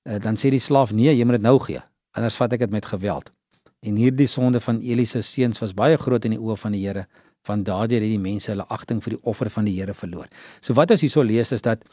Uh, 0.03 0.19
dan 0.19 0.35
sê 0.35 0.49
die 0.49 0.59
slaaf: 0.59 0.91
"Nee, 0.91 1.15
jy 1.15 1.23
moet 1.23 1.39
dit 1.39 1.41
nou 1.41 1.59
gee, 1.59 1.79
anders 2.11 2.35
vat 2.35 2.53
ek 2.53 2.59
dit 2.59 2.69
met 2.69 2.85
geweld." 2.85 3.31
En 3.83 3.99
hierdie 3.99 4.27
sonde 4.31 4.61
van 4.63 4.79
Eli 4.79 5.05
se 5.05 5.21
seuns 5.21 5.59
was 5.59 5.75
baie 5.75 5.97
groot 5.99 6.25
in 6.25 6.37
die 6.37 6.39
oë 6.39 6.55
van 6.61 6.75
die 6.75 6.85
Here. 6.85 7.07
Van 7.43 7.65
daardie 7.67 7.99
het 7.99 8.05
die 8.07 8.19
mense 8.21 8.51
hulle 8.53 8.65
agting 8.71 9.01
vir 9.03 9.17
die 9.17 9.23
offer 9.27 9.49
van 9.51 9.67
die 9.67 9.75
Here 9.75 9.93
verloor. 9.93 10.29
So 10.63 10.75
wat 10.77 10.93
ons 10.95 11.03
hierso 11.03 11.23
lees 11.23 11.51
is 11.51 11.65
dat 11.65 11.83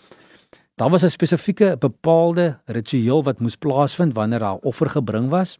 daar 0.78 0.90
was 0.90 1.04
'n 1.04 1.10
spesifieke 1.10 1.76
bepaalde 1.76 2.60
ritueel 2.66 3.22
wat 3.22 3.40
moes 3.40 3.56
plaasvind 3.56 4.14
wanneer 4.14 4.38
daar 4.38 4.62
offer 4.62 4.88
gebring 4.88 5.28
was. 5.28 5.58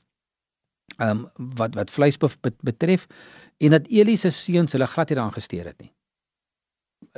Ehm 0.99 1.11
um, 1.11 1.31
wat 1.57 1.75
wat 1.75 1.91
vleis 1.91 2.17
betref 2.63 3.07
en 3.59 3.71
dat 3.71 3.87
Eli 3.89 4.17
se 4.17 4.31
seuns 4.31 4.73
hulle 4.73 4.87
glad 4.87 5.09
nie 5.09 5.17
daaraan 5.17 5.35
gesteer 5.35 5.65
het 5.65 5.81
nie. 5.81 5.93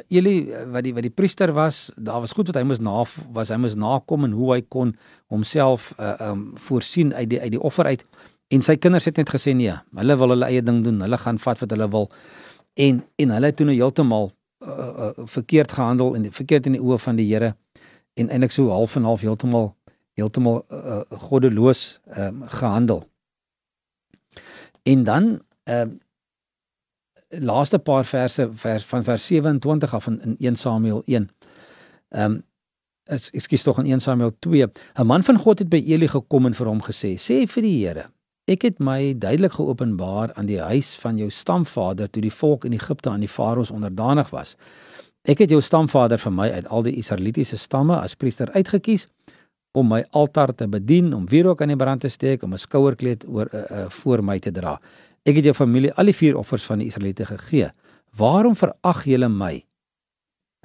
Eli 0.09 0.47
wat 0.73 0.85
die 0.85 0.95
wat 0.95 1.03
die 1.03 1.11
priester 1.11 1.53
was, 1.53 1.91
daar 1.97 2.21
was 2.21 2.33
goed 2.33 2.47
wat 2.47 2.57
hy 2.57 2.63
moes 2.63 2.81
na 2.81 3.05
was 3.33 3.51
hy 3.51 3.57
moes 3.57 3.75
nakom 3.75 4.25
en 4.25 4.33
hoe 4.33 4.53
hy 4.55 4.61
kon 4.63 4.97
homself 5.27 5.93
uh, 5.99 6.15
um 6.31 6.53
voorsien 6.55 7.15
uit 7.15 7.29
die 7.31 7.41
uit 7.41 7.51
die 7.51 7.61
offer 7.61 7.85
uit. 7.85 8.05
En 8.53 8.61
sy 8.65 8.77
kinders 8.77 9.09
het 9.09 9.17
net 9.17 9.31
gesê 9.33 9.55
nee, 9.57 9.73
hulle 9.97 10.17
wil 10.21 10.35
hulle 10.35 10.49
eie 10.51 10.63
ding 10.65 10.83
doen, 10.85 11.01
hulle 11.01 11.19
gaan 11.19 11.39
vat 11.41 11.61
wat 11.63 11.71
hulle 11.73 11.89
wil. 11.93 12.11
En 12.77 13.03
en 13.17 13.35
hulle 13.37 13.51
het 13.53 13.57
toe 13.57 13.67
nou 13.69 13.77
heeltemal 13.77 14.31
uh, 14.63 14.69
uh, 14.69 15.11
verkeerd 15.37 15.73
gehandel 15.73 16.15
en 16.19 16.29
verkeerd 16.33 16.69
in 16.69 16.77
die 16.77 16.83
oë 16.83 16.99
van 17.01 17.21
die 17.21 17.29
Here 17.31 17.55
en 18.21 18.29
eintlik 18.29 18.53
so 18.53 18.69
half 18.69 18.97
en 18.97 19.09
half 19.09 19.25
heeltemal 19.25 19.73
heeltemal 20.21 20.61
uh, 20.69 21.01
goddeloos 21.29 22.01
um, 22.17 22.43
gehandel. 22.61 23.05
En 24.83 25.05
dan 25.05 25.35
ehm 25.65 25.89
uh, 25.89 25.99
laaste 27.33 27.79
paar 27.79 28.05
verse 28.05 28.45
vers 28.53 28.85
van 28.85 29.05
vers 29.05 29.27
27 29.27 29.95
af 29.95 30.07
in, 30.07 30.21
in 30.23 30.35
1 30.39 30.57
Samuel 30.57 31.03
1. 31.05 31.31
Ehm 32.09 32.25
um, 32.25 32.43
ek 33.05 33.41
skiet 33.41 33.63
tog 33.65 33.79
in 33.79 33.87
1 33.87 34.01
Samuel 34.01 34.37
2. 34.39 34.67
'n 34.95 35.07
Man 35.07 35.23
van 35.23 35.39
God 35.39 35.59
het 35.59 35.69
by 35.69 35.81
Eli 35.87 36.09
gekom 36.09 36.47
en 36.47 36.55
vir 36.55 36.67
hom 36.67 36.83
gesê: 36.83 37.17
"Sê 37.17 37.47
vir 37.49 37.63
die 37.63 37.87
Here, 37.87 38.11
Ek 38.51 38.65
het 38.67 38.81
my 38.83 39.15
duidelik 39.15 39.53
geopenbaar 39.55 40.33
aan 40.35 40.49
die 40.49 40.59
huis 40.59 40.97
van 40.99 41.19
jou 41.19 41.29
stamvader 41.31 42.09
toe 42.11 42.23
die 42.25 42.33
volk 42.35 42.65
in 42.67 42.73
Egipte 42.75 43.11
aan 43.11 43.23
die 43.23 43.31
faraos 43.31 43.71
onderdanig 43.71 44.33
was. 44.35 44.57
Ek 45.23 45.39
het 45.39 45.53
jou 45.55 45.61
stamvader 45.63 46.19
vir 46.19 46.35
my 46.35 46.49
uit 46.51 46.67
al 46.67 46.83
die 46.83 46.97
Israelitiese 46.99 47.57
stamme 47.57 48.01
as 48.01 48.17
priester 48.19 48.51
uitgekies 48.51 49.07
om 49.79 49.87
my 49.89 50.03
altaar 50.11 50.51
te 50.55 50.67
bedien, 50.67 51.15
om 51.15 51.29
wierook 51.31 51.63
aan 51.63 51.71
die 51.71 51.79
brand 51.79 52.03
te 52.03 52.11
steek, 52.11 52.43
om 52.43 52.53
'n 52.53 52.59
skouerkleed 52.59 53.25
oor 53.29 53.49
uh, 53.55 53.61
uh, 53.71 53.89
voor 53.89 54.25
my 54.25 54.39
te 54.39 54.51
dra. 54.51 54.81
Ek 55.23 55.37
het 55.37 55.45
jou 55.45 55.55
familie 55.55 55.95
al 55.95 56.05
die 56.05 56.15
vier 56.15 56.37
offers 56.37 56.67
van 56.67 56.79
die 56.79 56.87
Israeliete 56.87 57.27
gegee. 57.27 57.71
Waarom 58.17 58.57
verag 58.57 59.05
julle 59.05 59.29
my? 59.29 59.65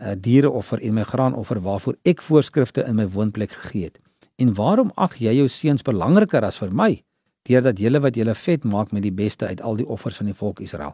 'n 0.01 0.03
uh, 0.03 0.15
diereoffer 0.17 0.81
en 0.81 0.93
my 0.93 1.03
graanoffer 1.03 1.61
waarvoor 1.61 1.95
ek 2.03 2.21
voorskrifte 2.21 2.83
in 2.87 2.95
my 2.95 3.07
woonplek 3.07 3.51
gegee 3.51 3.83
het. 3.83 3.99
En 4.35 4.53
waarom 4.53 4.91
ag 4.95 5.15
jy 5.17 5.33
jou 5.33 5.47
seuns 5.47 5.81
belangriker 5.81 6.43
as 6.43 6.57
vir 6.57 6.73
my? 6.73 7.03
Deurdat 7.47 7.79
julle 7.79 8.01
wat 8.03 8.15
julle 8.15 8.35
vet 8.35 8.63
maak 8.63 8.91
met 8.91 9.03
die 9.03 9.13
beste 9.13 9.47
uit 9.47 9.61
al 9.61 9.79
die 9.79 9.87
offers 9.87 10.19
van 10.19 10.29
die 10.29 10.37
volk 10.37 10.59
Israel. 10.63 10.93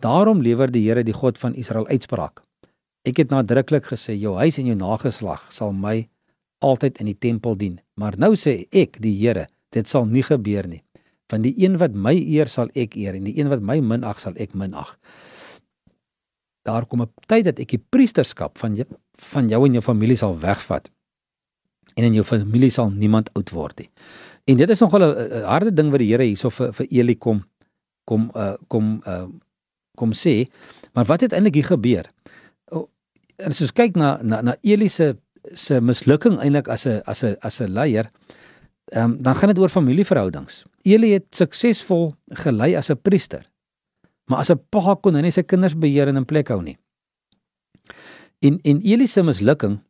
Daarom 0.00 0.40
lewer 0.40 0.70
die 0.72 0.86
Here 0.86 1.04
die 1.04 1.16
God 1.16 1.38
van 1.38 1.54
Israel 1.54 1.86
uitspraak. 1.88 2.40
Ek 3.04 3.20
het 3.20 3.30
nadruklik 3.32 3.86
gesê 3.92 4.16
jou 4.16 4.36
huis 4.40 4.58
en 4.60 4.68
jou 4.68 4.76
nageslag 4.76 5.46
sal 5.52 5.72
my 5.72 6.08
altyd 6.60 7.00
in 7.00 7.08
die 7.12 7.18
tempel 7.18 7.56
dien. 7.56 7.80
Maar 7.96 8.16
nou 8.20 8.34
sê 8.36 8.66
ek, 8.72 9.00
die 9.00 9.14
Here, 9.16 9.46
dit 9.72 9.88
sal 9.88 10.06
nie 10.08 10.24
gebeur 10.24 10.68
nie. 10.68 10.82
Van 11.30 11.44
die 11.44 11.54
een 11.56 11.78
wat 11.80 11.94
my 11.94 12.14
eer 12.18 12.50
sal 12.50 12.72
ek 12.74 12.96
eer 12.98 13.16
en 13.16 13.28
die 13.28 13.36
een 13.38 13.50
wat 13.52 13.62
my 13.64 13.78
minag 13.80 14.20
sal 14.20 14.36
ek 14.40 14.56
minag. 14.58 14.96
Daar 16.66 16.86
kom 16.86 17.02
'n 17.02 17.12
tyd 17.26 17.44
dat 17.44 17.60
ek 17.60 17.68
die 17.68 17.84
priesterskap 17.90 18.58
van 18.58 18.76
jou, 18.76 18.86
van 19.14 19.48
jou 19.48 19.64
en 19.66 19.72
jou 19.72 19.82
familie 19.82 20.16
sal 20.16 20.36
wegvat. 20.38 20.90
En 21.94 22.04
in 22.04 22.14
jou 22.14 22.24
familie 22.24 22.70
sal 22.70 22.90
niemand 22.90 23.30
oud 23.34 23.50
word 23.50 23.78
nie. 23.78 23.90
En 24.44 24.56
dit 24.56 24.70
is 24.70 24.80
nogal 24.80 25.02
'n 25.02 25.42
harde 25.44 25.72
ding 25.72 25.90
wat 25.90 25.98
die 25.98 26.10
Here 26.10 26.24
hierso 26.24 26.50
vir 26.50 26.72
vir 26.72 26.86
Eli 26.90 27.14
kom 27.14 27.44
kom 28.04 28.30
uh 28.34 28.56
kom 28.68 29.02
uh 29.06 29.26
kom 29.96 30.12
sê. 30.12 30.48
Maar 30.94 31.04
wat 31.04 31.20
het 31.20 31.32
eintlik 31.32 31.54
hier 31.54 31.70
gebeur? 31.70 32.10
As 33.38 33.60
ons 33.60 33.72
kyk 33.72 33.96
na 33.96 34.18
na 34.22 34.40
na 34.42 34.56
Eli 34.62 34.88
se 34.88 35.16
se 35.54 35.80
mislukking 35.80 36.38
eintlik 36.40 36.68
as 36.68 36.86
'n 36.86 37.02
as 37.06 37.24
'n 37.24 37.36
as 37.40 37.60
'n 37.60 37.72
leier, 37.72 38.10
ehm 38.92 39.04
um, 39.04 39.22
dan 39.22 39.34
gaan 39.34 39.48
dit 39.48 39.58
oor 39.58 39.68
familieverhoudings. 39.68 40.64
Eli 40.82 41.12
het 41.12 41.26
suksesvol 41.30 42.14
gelei 42.28 42.76
as 42.76 42.90
'n 42.90 43.00
priester. 43.02 43.50
Maar 44.24 44.38
as 44.38 44.50
'n 44.50 44.60
pa 44.70 44.94
kon 44.94 45.14
hy 45.14 45.22
nie 45.22 45.30
sy 45.30 45.42
kinders 45.42 45.74
beheer 45.78 46.08
en 46.08 46.16
in 46.16 46.24
plek 46.24 46.48
hou 46.48 46.62
nie. 46.62 46.78
En 48.38 48.58
en 48.62 48.80
Eli 48.80 49.06
se 49.06 49.22
mislukking 49.22 49.80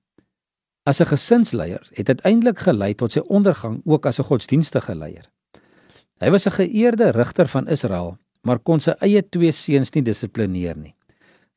as 0.84 1.00
'n 1.00 1.06
gesinsleier 1.06 1.88
het 1.92 2.08
uiteindelik 2.08 2.58
gelei 2.58 2.94
tot 2.94 3.12
sy 3.12 3.20
ondergang 3.20 3.80
ook 3.84 4.06
as 4.06 4.18
'n 4.18 4.24
godsdienstige 4.24 4.94
leier. 4.94 5.30
Hy 6.20 6.30
was 6.30 6.46
'n 6.46 6.52
geëerde 6.52 7.10
rigter 7.10 7.48
van 7.48 7.68
Israel, 7.68 8.18
maar 8.42 8.58
kon 8.58 8.80
sy 8.80 8.90
eie 9.00 9.22
twee 9.28 9.52
seuns 9.52 9.90
nie 9.90 10.02
dissiplineer 10.02 10.76
nie, 10.76 10.94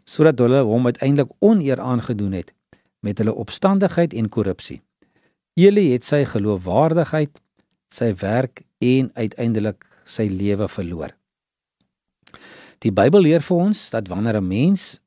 sodat 0.03 0.39
hulle 0.39 0.61
hom 0.63 0.85
uiteindelik 0.85 1.31
oneer 1.39 1.79
aangedoen 1.79 2.31
het 2.31 2.53
met 2.99 3.17
hulle 3.17 3.33
opstandigheid 3.33 4.13
en 4.13 4.29
korrupsie. 4.29 4.81
Eli 5.53 5.91
het 5.91 6.03
sy 6.03 6.25
geloofwaardigheid, 6.25 7.39
sy 7.89 8.13
werk 8.15 8.63
en 8.79 9.11
uiteindelik 9.13 9.85
sy 10.03 10.27
lewe 10.27 10.67
verloor. 10.67 11.13
Die 12.79 12.91
Bybel 12.91 13.21
leer 13.21 13.41
vir 13.41 13.57
ons 13.57 13.89
dat 13.89 14.07
wanneer 14.07 14.37
'n 14.41 14.47
mens 14.47 14.99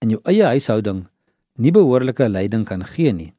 in 0.00 0.10
jou 0.10 0.20
eie 0.24 0.44
huishouding 0.44 1.06
nie 1.56 1.72
behoorlike 1.72 2.28
leiding 2.28 2.64
kan 2.64 2.84
gee 2.84 3.12
nie, 3.12 3.35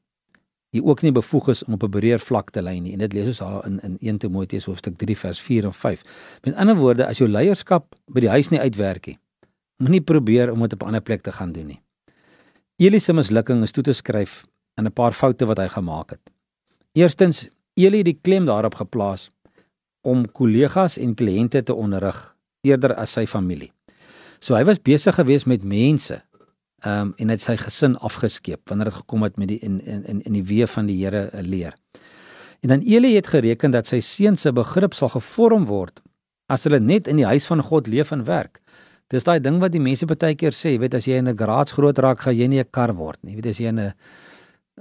jy 0.75 0.81
ook 0.83 1.01
nie 1.01 1.12
bevoeg 1.12 1.50
is 1.53 1.63
om 1.63 1.74
op 1.74 1.83
'n 1.83 1.89
breër 1.89 2.19
vlak 2.19 2.50
te 2.51 2.62
lei 2.62 2.79
nie 2.79 2.93
en 2.93 3.00
dit 3.00 3.13
lees 3.13 3.27
ons 3.27 3.38
daar 3.38 3.65
in 3.65 3.79
in 3.79 3.97
1 4.00 4.17
Timoteus 4.17 4.65
hoofstuk 4.65 4.97
3 4.97 5.17
vers 5.17 5.39
4 5.41 5.65
en 5.65 5.74
5. 5.74 6.03
Met 6.43 6.55
ander 6.55 6.75
woorde, 6.75 7.07
as 7.07 7.17
jou 7.17 7.29
leierskap 7.29 7.95
by 8.05 8.19
die 8.19 8.29
huis 8.29 8.50
nie 8.50 8.59
uitwerk 8.59 9.07
nie, 9.07 9.19
moenie 9.77 10.01
probeer 10.01 10.51
om 10.51 10.59
dit 10.59 10.74
op 10.74 10.81
'n 10.81 10.86
ander 10.86 11.01
plek 11.01 11.21
te 11.21 11.31
gaan 11.31 11.51
doen 11.51 11.67
nie. 11.67 11.81
Eli 12.77 13.00
se 13.00 13.13
mislukking 13.13 13.63
is 13.63 13.71
toe 13.71 13.83
te 13.83 13.93
skryf 13.93 14.45
aan 14.75 14.86
'n 14.86 14.93
paar 14.93 15.13
foute 15.13 15.45
wat 15.45 15.57
hy 15.57 15.67
gemaak 15.67 16.09
het. 16.09 16.29
Eerstens, 16.93 17.50
Eli 17.74 17.97
het 17.97 18.05
die 18.05 18.19
klem 18.21 18.45
daarop 18.45 18.75
geplaas 18.75 19.31
om 20.01 20.31
kollegas 20.31 20.97
en 20.97 21.15
kliënte 21.15 21.63
te 21.63 21.74
onderrig 21.74 22.36
eerder 22.62 22.95
as 22.95 23.12
sy 23.12 23.25
familie. 23.25 23.71
So 24.39 24.55
hy 24.55 24.63
was 24.63 24.81
besig 24.81 25.15
geweest 25.15 25.45
met 25.45 25.63
mense 25.63 26.21
Ehm 26.88 27.08
um, 27.08 27.13
en 27.17 27.32
het 27.34 27.41
sy 27.41 27.56
gesin 27.60 27.96
afgeskeep 28.06 28.70
wanneer 28.70 28.91
dit 28.91 29.00
gekom 29.01 29.24
het 29.25 29.38
met 29.41 29.50
die 29.51 29.58
in 29.65 29.79
in 29.86 30.22
in 30.22 30.36
die 30.38 30.44
weë 30.44 30.67
van 30.72 30.86
die 30.88 30.98
Here 31.03 31.24
eh, 31.32 31.41
leer. 31.44 31.74
En 32.62 32.70
dan 32.70 32.82
Eli 32.86 33.15
het 33.15 33.27
gereken 33.27 33.72
dat 33.72 33.88
sy 33.88 34.00
seun 34.00 34.38
se 34.38 34.51
begrip 34.53 34.94
sal 34.94 35.10
gevorm 35.10 35.65
word 35.65 36.00
as 36.48 36.63
hulle 36.63 36.79
net 36.79 37.08
in 37.08 37.20
die 37.20 37.25
huis 37.25 37.46
van 37.46 37.63
God 37.63 37.88
leef 37.88 38.12
en 38.12 38.24
werk. 38.24 38.62
Dis 39.08 39.24
daai 39.24 39.39
ding 39.39 39.60
wat 39.60 39.72
die 39.72 39.82
mense 39.84 40.06
baie 40.06 40.36
keer 40.36 40.56
sê, 40.56 40.75
jy 40.75 40.79
weet 40.79 40.94
as 40.94 41.08
jy 41.08 41.17
in 41.17 41.27
'n 41.27 41.38
garage 41.38 41.74
groot 41.74 41.98
raak, 41.98 42.20
gaan 42.20 42.38
jy 42.38 42.48
nie 42.48 42.60
'n 42.60 42.72
kar 42.72 42.94
word 42.94 43.17
nie. 43.24 43.32
Jy 43.32 43.36
weet 43.41 43.48
as 43.48 43.60
jy 43.60 43.67
in 43.67 43.79
'n 43.79 43.94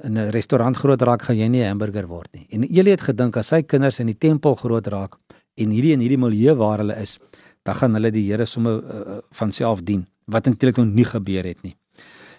in 0.05 0.19
'n 0.19 0.31
restaurant 0.31 0.77
groot 0.77 1.03
raak, 1.03 1.23
gaan 1.23 1.37
jy 1.39 1.49
nie 1.49 1.63
'n 1.63 1.69
hamburger 1.69 2.07
word 2.07 2.29
nie. 2.35 2.47
En 2.51 2.63
Eli 2.63 2.91
het 2.91 3.01
gedink 3.01 3.37
as 3.37 3.49
sy 3.49 3.63
kinders 3.63 4.01
in 4.01 4.07
die 4.07 4.19
tempel 4.19 4.55
groot 4.55 4.87
raak 4.87 5.17
en 5.57 5.71
hierdie 5.71 5.93
in 5.93 6.01
hierdie 6.01 6.19
milieu 6.19 6.55
waar 6.55 6.79
hulle 6.79 6.97
is, 7.01 7.19
dan 7.65 7.75
gaan 7.75 7.95
hulle 7.95 8.13
die 8.13 8.31
Here 8.31 8.47
sommer 8.47 8.83
uh, 8.85 9.19
van 9.33 9.53
self 9.53 9.83
dien, 9.83 10.07
wat 10.27 10.47
eintlik 10.47 10.77
nog 10.77 10.95
nie 10.95 11.05
gebeur 11.05 11.45
het 11.45 11.63
nie. 11.63 11.77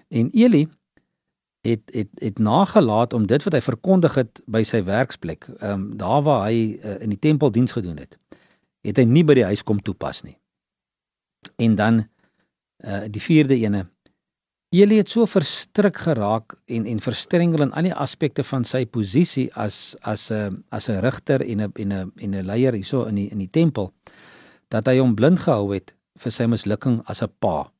En 0.07 0.29
Eli 0.31 0.67
het 1.61 1.81
het 1.93 2.07
het 2.13 2.39
nagelaat 2.39 3.13
om 3.13 3.27
dit 3.27 3.43
wat 3.43 3.53
hy 3.53 3.61
verkondig 3.61 4.15
het 4.15 4.41
by 4.45 4.63
sy 4.63 4.83
werksplek, 4.83 5.49
ehm 5.59 5.71
um, 5.71 5.97
daar 5.97 6.21
waar 6.23 6.45
hy 6.47 6.77
uh, 6.79 6.99
in 7.01 7.09
die 7.09 7.19
tempel 7.19 7.51
diens 7.51 7.71
gedoen 7.71 7.97
het, 7.97 8.17
het 8.81 8.97
hy 8.97 9.03
nie 9.03 9.23
by 9.23 9.33
die 9.33 9.47
huis 9.49 9.63
kom 9.63 9.81
toepas 9.81 10.23
nie. 10.23 10.37
En 11.55 11.75
dan 11.75 12.05
uh 12.85 13.05
die 13.09 13.21
vierde 13.21 13.57
ene 13.57 13.87
Eli 14.69 14.97
het 14.99 15.09
so 15.09 15.25
verstrik 15.25 15.97
geraak 16.03 16.57
en 16.65 16.85
en 16.85 16.99
verstrengel 16.99 17.61
in 17.61 17.71
al 17.71 17.87
die 17.87 17.93
aspekte 17.95 18.43
van 18.43 18.65
sy 18.67 18.85
posisie 18.85 19.47
as 19.55 19.95
as 20.01 20.31
'n 20.31 20.63
as 20.69 20.89
'n 20.89 20.99
rigter 20.99 21.41
en 21.41 21.61
'n 21.61 21.71
en 21.75 21.93
'n 21.93 22.11
en 22.15 22.35
'n 22.35 22.45
leier 22.45 22.73
hierso 22.73 23.05
in 23.05 23.15
die 23.15 23.29
in 23.31 23.37
die 23.37 23.49
tempel 23.49 23.93
dat 24.67 24.87
hy 24.87 24.97
hom 24.99 25.15
blind 25.15 25.39
gehou 25.39 25.73
het 25.73 25.95
vir 26.17 26.31
sy 26.31 26.45
mislukking 26.45 27.01
as 27.05 27.23
'n 27.23 27.31
pa. 27.39 27.71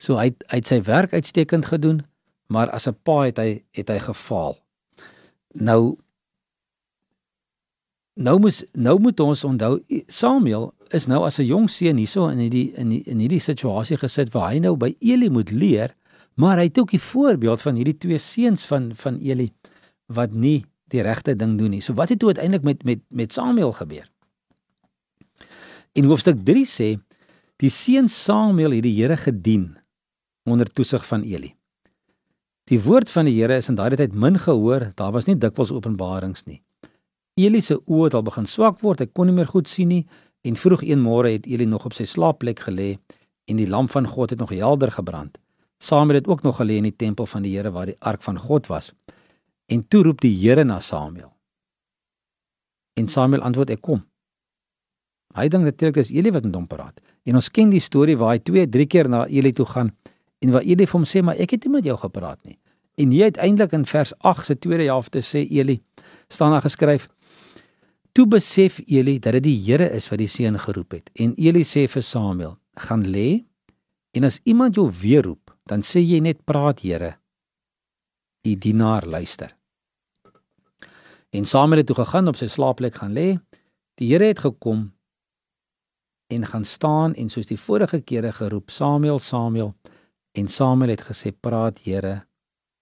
So 0.00 0.16
hy 0.16 0.32
hy 0.48 0.60
het 0.62 0.70
sy 0.70 0.80
werk 0.88 1.12
uitstekend 1.12 1.68
gedoen, 1.70 2.04
maar 2.48 2.70
as 2.70 2.88
'n 2.88 2.96
pa 3.04 3.22
het 3.28 3.38
hy 3.38 3.62
het 3.76 3.88
hy 3.88 3.98
gefaal. 3.98 4.56
Nou 5.54 5.98
nou 8.14 8.38
moet 8.38 8.64
nou 8.72 8.98
moet 8.98 9.20
ons 9.20 9.44
onthou 9.44 9.80
Samuel 10.08 10.74
is 10.90 11.06
nou 11.06 11.24
as 11.24 11.38
'n 11.38 11.46
jong 11.46 11.70
seun 11.70 11.96
hierso 11.96 12.28
in 12.28 12.38
hierdie 12.38 12.72
in 12.76 12.88
die, 12.88 13.02
in 13.06 13.18
hierdie 13.18 13.40
situasie 13.40 13.96
gesit 13.96 14.32
waar 14.32 14.52
hy 14.52 14.58
nou 14.58 14.76
by 14.76 14.96
Eli 15.00 15.28
moet 15.28 15.50
leer 15.50 15.94
Maar 16.40 16.56
hy 16.56 16.70
het 16.70 16.78
ook 16.78 16.94
die 16.94 17.02
voorbeeld 17.02 17.60
van 17.60 17.76
hierdie 17.76 17.96
twee 18.00 18.18
seuns 18.18 18.64
van 18.64 18.90
van 18.96 19.18
Eli 19.20 19.50
wat 20.06 20.32
nie 20.32 20.64
die 20.90 21.02
regte 21.02 21.36
ding 21.36 21.58
doen 21.58 21.70
nie. 21.74 21.82
So 21.84 21.94
wat 21.94 22.08
het 22.08 22.24
uiteindelik 22.24 22.64
met 22.64 22.84
met 22.84 23.00
met 23.08 23.32
Samuel 23.32 23.72
gebeur? 23.72 24.08
In 25.92 26.04
hoofstuk 26.04 26.44
3 26.44 26.66
sê 26.66 26.88
die 27.56 27.70
seun 27.70 28.08
Samuel 28.08 28.78
het 28.78 28.82
die 28.82 28.96
Here 29.02 29.16
gedien 29.16 29.76
onder 30.44 30.66
toesig 30.72 31.06
van 31.06 31.22
Eli. 31.22 31.54
Die 32.70 32.80
woord 32.82 33.10
van 33.10 33.26
die 33.26 33.34
Here 33.34 33.56
is 33.58 33.68
in 33.68 33.74
daardie 33.74 33.98
tyd 33.98 34.14
min 34.14 34.38
gehoor, 34.38 34.92
daar 34.94 35.12
was 35.12 35.26
nie 35.26 35.34
dikwels 35.34 35.72
openbarings 35.74 36.44
nie. 36.46 36.60
Eli 37.40 37.60
se 37.60 37.78
oë 37.80 38.08
het 38.08 38.16
al 38.18 38.26
begin 38.26 38.46
swak 38.46 38.80
word, 38.84 39.00
hy 39.00 39.08
kon 39.10 39.26
nie 39.26 39.34
meer 39.34 39.48
goed 39.50 39.68
sien 39.68 39.90
nie 39.90 40.04
en 40.46 40.56
vroeg 40.56 40.84
een 40.86 41.00
môre 41.02 41.32
het 41.34 41.48
Eli 41.50 41.66
nog 41.66 41.86
op 41.88 41.96
sy 41.96 42.06
slaapplek 42.08 42.62
gelê 42.68 42.92
en 43.50 43.58
die 43.58 43.68
lamp 43.68 43.90
van 43.90 44.06
God 44.06 44.30
het 44.30 44.40
nog 44.40 44.52
helder 44.54 44.92
gebrand. 44.94 45.38
Samuel 45.80 46.20
het 46.20 46.28
ook 46.28 46.42
nog 46.42 46.60
gelê 46.60 46.76
in 46.78 46.88
die 46.88 46.96
tempel 46.96 47.26
van 47.26 47.42
die 47.42 47.56
Here 47.56 47.72
waar 47.72 47.88
die 47.90 47.98
ark 47.98 48.22
van 48.22 48.38
God 48.38 48.68
was. 48.68 48.92
En 49.66 49.86
toe 49.88 50.02
roep 50.04 50.20
die 50.20 50.34
Here 50.36 50.64
na 50.64 50.80
Samuel. 50.80 51.32
En 52.94 53.08
Samuel 53.08 53.42
antwoord: 53.42 53.70
"Ek 53.70 53.80
kom." 53.80 54.04
Hy 55.34 55.48
dink 55.48 55.64
natuurlik 55.64 55.94
dis 55.94 56.10
Eli 56.10 56.30
wat 56.30 56.44
met 56.44 56.54
hom 56.54 56.66
praat. 56.66 57.00
En 57.24 57.34
ons 57.34 57.50
ken 57.50 57.70
die 57.70 57.80
storie 57.80 58.16
waar 58.16 58.34
hy 58.34 58.38
2, 58.38 58.68
3 58.68 58.86
keer 58.86 59.08
na 59.08 59.26
Eli 59.26 59.52
toe 59.52 59.66
gaan 59.66 59.92
en 60.40 60.50
waar 60.50 60.66
Eli 60.66 60.86
vir 60.86 60.98
hom 60.98 61.06
sê: 61.06 61.22
"Maar 61.22 61.36
ek 61.36 61.50
het 61.50 61.64
nie 61.64 61.72
met 61.72 61.84
jou 61.84 61.96
gepraat 61.96 62.44
nie." 62.44 62.58
En 62.96 63.10
hy 63.10 63.22
uiteindelik 63.22 63.72
in 63.72 63.86
vers 63.86 64.12
8 64.18 64.46
se 64.46 64.58
tweede 64.58 64.84
helfte 64.84 65.20
sê 65.20 65.46
Eli 65.50 65.80
staan 66.28 66.50
daar 66.50 66.62
geskryf: 66.62 67.08
Toe 68.12 68.26
besef 68.26 68.80
Eli 68.86 69.18
dat 69.18 69.32
dit 69.32 69.42
die 69.42 69.60
Here 69.64 69.90
is 69.90 70.08
wat 70.08 70.18
die 70.18 70.28
seun 70.28 70.58
geroep 70.58 70.92
het. 70.92 71.10
En 71.14 71.34
Eli 71.36 71.62
sê 71.62 71.88
vir 71.88 72.02
Samuel: 72.02 72.58
"Gaan 72.74 73.06
lê 73.06 73.44
en 74.10 74.24
as 74.24 74.40
iemand 74.44 74.74
jou 74.74 74.90
weer 75.02 75.22
roep, 75.22 75.54
dan 75.70 75.84
sê 75.86 76.02
jy 76.02 76.20
net 76.22 76.44
praat 76.44 76.82
Here. 76.82 77.14
U 78.42 78.54
dienaar 78.56 79.06
luister. 79.06 79.56
En 81.30 81.44
Samuel 81.44 81.82
het 81.82 81.86
toe 81.86 82.00
gegaan 82.00 82.28
op 82.28 82.38
sy 82.40 82.48
slaapplek 82.50 82.96
gaan 82.98 83.14
lê. 83.14 83.36
Die 84.00 84.08
Here 84.10 84.32
het 84.32 84.42
gekom 84.42 84.88
en 86.30 86.46
gaan 86.46 86.64
staan 86.64 87.14
en 87.14 87.28
soos 87.30 87.46
die 87.50 87.58
vorige 87.58 88.00
kere 88.06 88.32
geroep 88.32 88.70
Samuel 88.70 89.18
Samuel 89.18 89.74
en 90.32 90.48
Samuel 90.48 90.94
het 90.94 91.06
gesê 91.08 91.32
praat 91.32 91.78
Here 91.84 92.24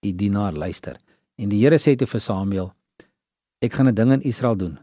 u 0.05 0.11
dienaar 0.15 0.53
luister 0.53 0.97
en 1.37 1.49
die 1.49 1.63
Here 1.63 1.79
sê 1.79 1.95
te 1.95 2.07
vir 2.07 2.21
Samuel 2.21 2.73
ek 3.61 3.73
gaan 3.73 3.87
'n 3.87 3.95
ding 3.95 4.11
in 4.11 4.21
Israel 4.21 4.55
doen 4.55 4.79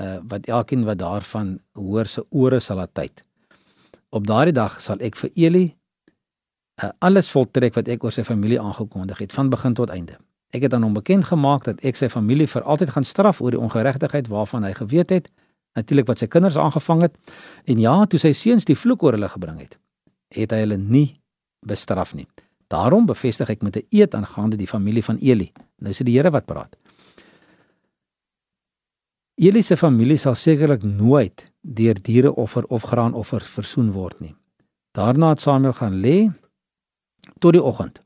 uh, 0.00 0.18
wat 0.22 0.46
elkeen 0.46 0.84
wat 0.84 0.98
daarvan 0.98 1.60
hoor 1.72 2.06
se 2.06 2.24
ore 2.30 2.60
sal 2.60 2.76
laat 2.76 2.94
tyd 2.94 3.24
op 4.10 4.26
daardie 4.26 4.54
dag 4.54 4.80
sal 4.80 5.00
ek 5.00 5.16
vir 5.16 5.30
Eli 5.34 5.76
uh, 6.82 6.90
alles 6.98 7.30
voltrek 7.30 7.74
wat 7.74 7.88
ek 7.88 8.04
oor 8.04 8.14
sy 8.14 8.24
familie 8.26 8.60
aangekondig 8.60 9.22
het 9.24 9.32
van 9.32 9.50
begin 9.52 9.74
tot 9.74 9.90
einde. 9.90 10.18
Ek 10.52 10.66
het 10.66 10.74
aan 10.74 10.84
hom 10.84 10.96
bekend 10.96 11.24
gemaak 11.24 11.64
dat 11.64 11.80
ek 11.84 11.96
sy 11.96 12.08
familie 12.12 12.48
vir 12.48 12.62
altyd 12.62 12.92
gaan 12.92 13.08
straf 13.08 13.40
oor 13.40 13.54
die 13.54 13.60
ongeregtigheid 13.60 14.28
waarvan 14.28 14.66
hy 14.68 14.74
geweet 14.76 15.10
het, 15.10 15.30
natuurlik 15.78 16.06
wat 16.10 16.20
sy 16.20 16.28
kinders 16.28 16.58
aangevang 16.60 17.06
het. 17.08 17.16
En 17.64 17.80
ja, 17.80 17.94
toe 18.04 18.20
sy 18.20 18.34
seuns 18.36 18.68
die 18.68 18.76
vloek 18.76 19.02
oor 19.02 19.16
hulle 19.16 19.30
gebring 19.32 19.62
het, 19.64 19.78
het 20.36 20.52
hy 20.52 20.64
hulle 20.66 20.76
nie 20.76 21.21
bestraf 21.66 22.14
nie. 22.14 22.26
Daarom 22.72 23.06
bevestig 23.06 23.50
ek 23.50 23.62
met 23.62 23.76
'n 23.76 23.86
eed 23.90 24.14
aangaande 24.14 24.56
die 24.56 24.66
familie 24.66 25.04
van 25.04 25.18
Eli. 25.18 25.52
Nou 25.78 25.90
is 25.90 25.98
dit 25.98 26.06
die 26.06 26.16
Here 26.16 26.30
wat 26.30 26.46
praat. 26.46 26.76
Eli 29.34 29.62
se 29.62 29.76
familie 29.76 30.16
sal 30.16 30.34
sekerlik 30.34 30.82
nooit 30.82 31.52
deur 31.60 32.02
diereoffer 32.02 32.64
of 32.64 32.82
graanoffer 32.82 33.40
versoen 33.40 33.92
word 33.92 34.20
nie. 34.20 34.34
Daarna 34.92 35.28
het 35.28 35.40
Samuel 35.40 35.72
gaan 35.72 36.00
lê 36.00 36.30
tot 37.38 37.52
die 37.52 37.62
oggend. 37.62 38.02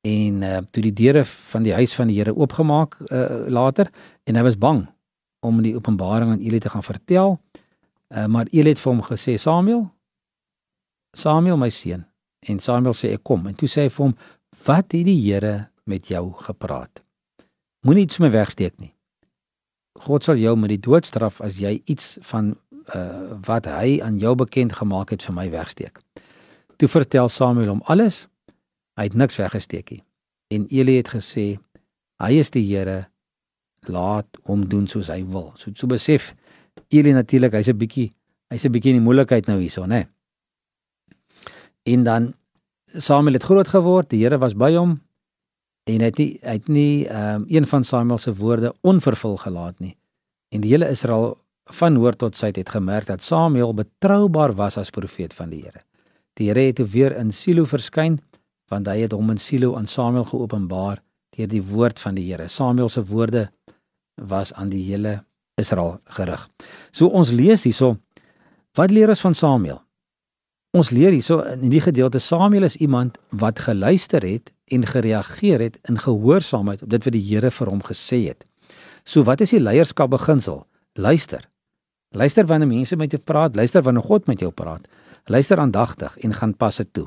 En 0.00 0.42
uh, 0.42 0.58
toe 0.70 0.82
die 0.82 0.92
deure 0.92 1.24
van 1.24 1.62
die 1.62 1.74
huis 1.74 1.94
van 1.94 2.06
die 2.06 2.18
Here 2.18 2.34
oopgemaak 2.36 2.98
uh, 3.10 3.46
later 3.48 3.90
en 4.24 4.36
hy 4.36 4.42
was 4.42 4.58
bang 4.58 4.86
om 5.40 5.62
die 5.62 5.74
openbaring 5.76 6.30
aan 6.30 6.42
Eli 6.42 6.58
te 6.58 6.70
gaan 6.70 6.82
vertel. 6.82 7.38
Uh, 8.08 8.26
maar 8.26 8.46
Eli 8.50 8.74
het 8.74 8.82
vir 8.82 8.92
hom 8.92 9.02
gesê 9.02 9.36
Samuel 9.38 9.86
Samuel 11.16 11.56
my 11.56 11.70
seun 11.70 12.04
en 12.46 12.60
Samuel 12.62 12.94
sê 12.94 13.12
ek 13.16 13.24
kom 13.26 13.46
en 13.46 13.56
toe 13.58 13.68
sê 13.68 13.86
hy 13.86 13.92
vir 13.92 14.04
hom 14.06 14.14
wat 14.66 14.94
het 14.94 15.06
die 15.06 15.18
Here 15.20 15.68
met 15.84 16.08
jou 16.10 16.32
gepraat? 16.46 17.02
Moenie 17.86 18.06
iets 18.06 18.18
my 18.22 18.30
wegsteek 18.30 18.78
nie. 18.80 18.92
God 20.06 20.24
sal 20.24 20.40
jou 20.40 20.54
met 20.58 20.72
die 20.72 20.82
doodstraf 20.82 21.40
as 21.44 21.58
jy 21.60 21.78
iets 21.86 22.16
van 22.30 22.54
uh, 22.94 23.36
wat 23.46 23.68
hy 23.70 23.98
aan 24.04 24.18
jou 24.18 24.34
bekend 24.38 24.76
gemaak 24.78 25.12
het 25.14 25.24
vir 25.26 25.36
my 25.36 25.46
wegsteek. 25.52 26.00
Toe 26.76 26.88
vertel 26.88 27.30
Samuel 27.32 27.72
hom 27.74 27.84
alles. 27.86 28.26
Hy 28.96 29.08
het 29.08 29.16
niks 29.16 29.38
weggesteek 29.40 29.90
nie. 29.92 30.02
En 30.52 30.66
Eli 30.70 30.98
het 31.00 31.12
gesê 31.14 31.56
hy 32.22 32.32
is 32.40 32.52
die 32.54 32.64
Here, 32.64 33.06
laat 33.86 34.38
hom 34.48 34.66
doen 34.68 34.86
soos 34.90 35.10
hy 35.12 35.22
wil. 35.24 35.52
So 35.60 35.72
so 35.74 35.88
besef 35.90 36.32
Eli 36.92 37.12
natuurlik 37.12 37.54
hy's 37.56 37.68
'n 37.68 37.78
bietjie 37.78 38.12
hy's 38.50 38.64
'n 38.64 38.72
bietjie 38.72 38.94
in 38.94 39.00
die 39.00 39.06
moeilikheid 39.06 39.46
nou 39.46 39.58
hierso, 39.58 39.86
né? 39.86 40.06
En 41.86 42.02
dan 42.02 42.34
Samuel 42.96 43.38
het 43.38 43.46
groot 43.46 43.68
geword, 43.68 44.10
die 44.10 44.22
Here 44.24 44.38
was 44.38 44.54
by 44.54 44.72
hom 44.74 45.00
en 45.86 46.02
hy 46.02 46.08
het 46.10 46.18
nie 46.18 46.30
hy 46.42 46.54
het 46.58 46.68
nie 46.72 47.06
um, 47.06 47.44
een 47.46 47.66
van 47.70 47.84
Samuel 47.86 48.18
se 48.18 48.32
woorde 48.34 48.72
onvervul 48.82 49.36
gelaat 49.38 49.78
nie. 49.78 49.94
En 50.50 50.64
die 50.64 50.72
hele 50.72 50.88
Israel 50.90 51.36
van 51.78 51.94
noord 51.94 52.18
tot 52.18 52.36
suid 52.38 52.58
het 52.58 52.70
gemerk 52.74 53.06
dat 53.06 53.22
Samuel 53.22 53.74
betroubaar 53.74 54.54
was 54.58 54.78
as 54.78 54.90
profeet 54.90 55.34
van 55.34 55.50
die 55.54 55.62
Here. 55.62 55.84
Die 56.38 56.48
Here 56.50 56.66
het 56.66 56.82
weer 56.90 57.14
in 57.16 57.32
Silo 57.32 57.66
verskyn 57.70 58.18
want 58.70 58.90
hy 58.90 59.04
het 59.04 59.14
hom 59.14 59.30
in 59.30 59.38
Silo 59.38 59.76
aan 59.78 59.86
Samuel 59.86 60.26
geopenbaar 60.26 61.02
deur 61.36 61.50
die 61.50 61.62
woord 61.62 62.00
van 62.02 62.18
die 62.18 62.26
Here. 62.26 62.48
Samuel 62.48 62.90
se 62.90 63.04
woorde 63.06 63.48
was 64.16 64.52
aan 64.52 64.72
die 64.72 64.82
hele 64.90 65.20
Israel 65.54 66.00
gerig. 66.18 66.48
So 66.90 67.06
ons 67.06 67.30
lees 67.30 67.62
hierso 67.62 67.96
wat 68.76 68.90
leer 68.90 69.08
ons 69.08 69.22
van 69.22 69.34
Samuel? 69.34 69.85
Ons 70.76 70.90
leer 70.92 71.14
hierso 71.14 71.38
in 71.54 71.70
die 71.72 71.80
gedeelte 71.80 72.20
Samuel 72.20 72.66
is 72.66 72.76
iemand 72.84 73.14
wat 73.30 73.62
geluister 73.64 74.24
het 74.26 74.50
en 74.68 74.82
gereageer 74.84 75.62
het 75.64 75.78
in 75.88 75.96
gehoorsaamheid 75.96 76.82
op 76.84 76.90
dit 76.92 77.06
wat 77.06 77.14
die 77.14 77.22
Here 77.24 77.50
vir 77.50 77.70
hom 77.70 77.80
gesê 77.86 78.18
het. 78.26 78.44
So 79.06 79.24
wat 79.24 79.40
is 79.40 79.54
die 79.54 79.62
leierskap 79.62 80.10
beginsel? 80.12 80.66
Luister. 81.00 81.46
Luister 82.12 82.44
wanneer 82.46 82.68
mense 82.68 82.96
met 82.96 83.14
jou 83.14 83.22
praat, 83.22 83.56
luister 83.56 83.82
wanneer 83.82 84.04
God 84.04 84.28
met 84.28 84.42
jou 84.44 84.50
praat. 84.52 84.84
Luister 85.32 85.62
aandagtig 85.62 86.18
en 86.18 86.36
gaan 86.36 86.52
pas 86.54 86.76
dit 86.76 86.92
toe. 86.92 87.06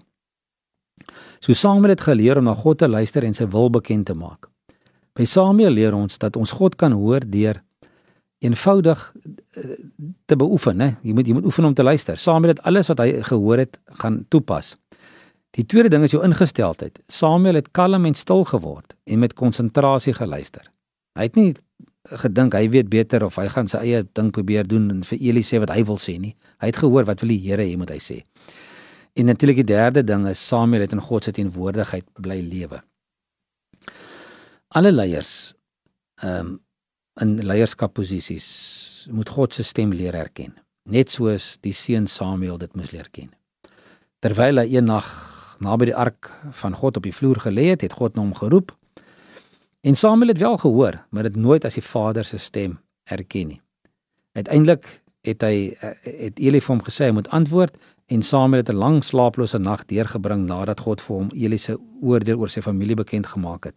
So 1.39 1.53
Samuel 1.53 1.93
het 1.93 2.07
geleer 2.07 2.41
om 2.41 2.49
na 2.49 2.55
God 2.57 2.81
te 2.81 2.89
luister 2.89 3.23
en 3.23 3.37
sy 3.37 3.45
wil 3.53 3.69
bekend 3.69 4.09
te 4.09 4.17
maak. 4.17 4.49
By 5.13 5.29
Samuel 5.29 5.77
leer 5.77 5.93
ons 5.93 6.17
dat 6.17 6.39
ons 6.39 6.57
God 6.57 6.75
kan 6.79 6.95
hoor 6.97 7.21
deur 7.21 7.61
eenvoudig 8.39 9.13
eh, 9.51 9.63
te 10.25 10.35
beoefen, 10.35 10.81
hè. 10.81 10.93
Jy 11.03 11.13
moet 11.13 11.27
jy 11.27 11.35
moet 11.37 11.45
oefen 11.45 11.65
om 11.65 11.73
te 11.73 11.83
luister. 11.83 12.17
Samuel 12.17 12.55
het 12.55 12.61
alles 12.67 12.87
wat 12.91 13.01
hy 13.03 13.21
gehoor 13.27 13.57
het 13.65 13.79
gaan 14.01 14.23
toepas. 14.31 14.75
Die 15.57 15.65
tweede 15.65 15.89
ding 15.89 16.05
is 16.05 16.13
jou 16.13 16.23
ingesteldheid. 16.23 16.99
Samuel 17.07 17.59
het 17.59 17.71
kalm 17.71 18.05
en 18.05 18.15
stil 18.15 18.45
geword 18.47 18.95
en 19.03 19.19
met 19.19 19.33
konsentrasie 19.33 20.13
geluister. 20.13 20.69
Hy 21.17 21.27
het 21.27 21.35
nie 21.35 21.53
gedink 22.21 22.55
hy 22.55 22.69
weet 22.71 22.89
beter 22.89 23.25
of 23.25 23.35
hy 23.37 23.47
gaan 23.51 23.67
sy 23.69 23.81
eie 23.83 24.03
ding 24.17 24.31
probeer 24.33 24.67
doen 24.67 24.87
en 24.93 25.01
vir 25.05 25.19
Eli 25.19 25.43
sê 25.45 25.59
wat 25.61 25.73
hy 25.73 25.83
wil 25.85 25.99
sê 26.01 26.15
nie. 26.21 26.35
Hy 26.61 26.71
het 26.71 26.79
gehoor 26.79 27.07
wat 27.09 27.21
wil 27.23 27.33
die 27.33 27.41
Here 27.43 27.65
hê 27.65 27.75
moet 27.77 27.91
hy 27.93 27.99
sê. 28.03 28.21
En 29.19 29.27
natuurlik 29.27 29.61
die 29.63 29.73
derde 29.73 30.03
ding 30.05 30.27
is 30.29 30.39
Samuel 30.39 30.85
het 30.85 30.95
in 30.95 31.03
God 31.03 31.25
se 31.25 31.33
teenwoordigheid 31.35 32.07
bly 32.21 32.39
lewe. 32.45 32.81
Alle 34.69 34.93
leiers 34.93 35.53
ehm 36.23 36.55
um, 36.55 36.57
in 37.21 37.39
leierskapposisies 37.45 39.07
moet 39.11 39.29
God 39.29 39.53
se 39.53 39.63
stem 39.63 39.93
leer 39.93 40.13
herken, 40.13 40.53
net 40.85 41.11
soos 41.11 41.57
die 41.61 41.73
seun 41.73 42.07
Samuel 42.07 42.57
dit 42.57 42.75
moes 42.75 42.91
leer 42.91 43.09
ken. 43.11 43.31
Terwyl 44.19 44.59
hy 44.59 44.67
eendag 44.75 45.07
naby 45.59 45.85
die 45.91 45.95
ark 45.95 46.31
van 46.51 46.75
God 46.75 46.97
op 46.97 47.03
die 47.03 47.15
vloer 47.15 47.39
gelê 47.39 47.71
het, 47.71 47.81
het 47.81 47.93
God 47.93 48.15
hom 48.15 48.33
geroep 48.35 48.75
En 49.81 49.95
Samuel 49.95 50.27
het 50.27 50.37
wel 50.37 50.57
gehoor, 50.57 51.05
maar 51.09 51.23
dit 51.23 51.35
nooit 51.35 51.65
as 51.65 51.73
die 51.73 51.83
Vader 51.83 52.23
se 52.23 52.37
stem 52.37 52.79
erken 53.03 53.47
nie. 53.47 53.61
Uiteindelik 54.31 55.01
het 55.21 55.41
hy 55.41 55.75
het 56.03 56.39
Eli 56.39 56.59
vir 56.59 56.73
hom 56.75 56.83
gesê 56.83 57.07
hy 57.07 57.15
moet 57.15 57.29
antwoord 57.35 57.75
en 58.11 58.21
Samuel 58.21 58.63
het 58.63 58.69
'n 58.69 58.75
lang 58.75 59.03
slaaplose 59.03 59.57
nag 59.57 59.85
deurgebring 59.85 60.45
nadat 60.47 60.79
God 60.79 61.01
vir 61.01 61.15
hom 61.15 61.29
Eli 61.33 61.57
se 61.57 61.77
oordeel 62.01 62.39
oor 62.39 62.49
sy 62.49 62.61
familie 62.61 62.95
bekend 62.95 63.27
gemaak 63.27 63.63
het. 63.63 63.75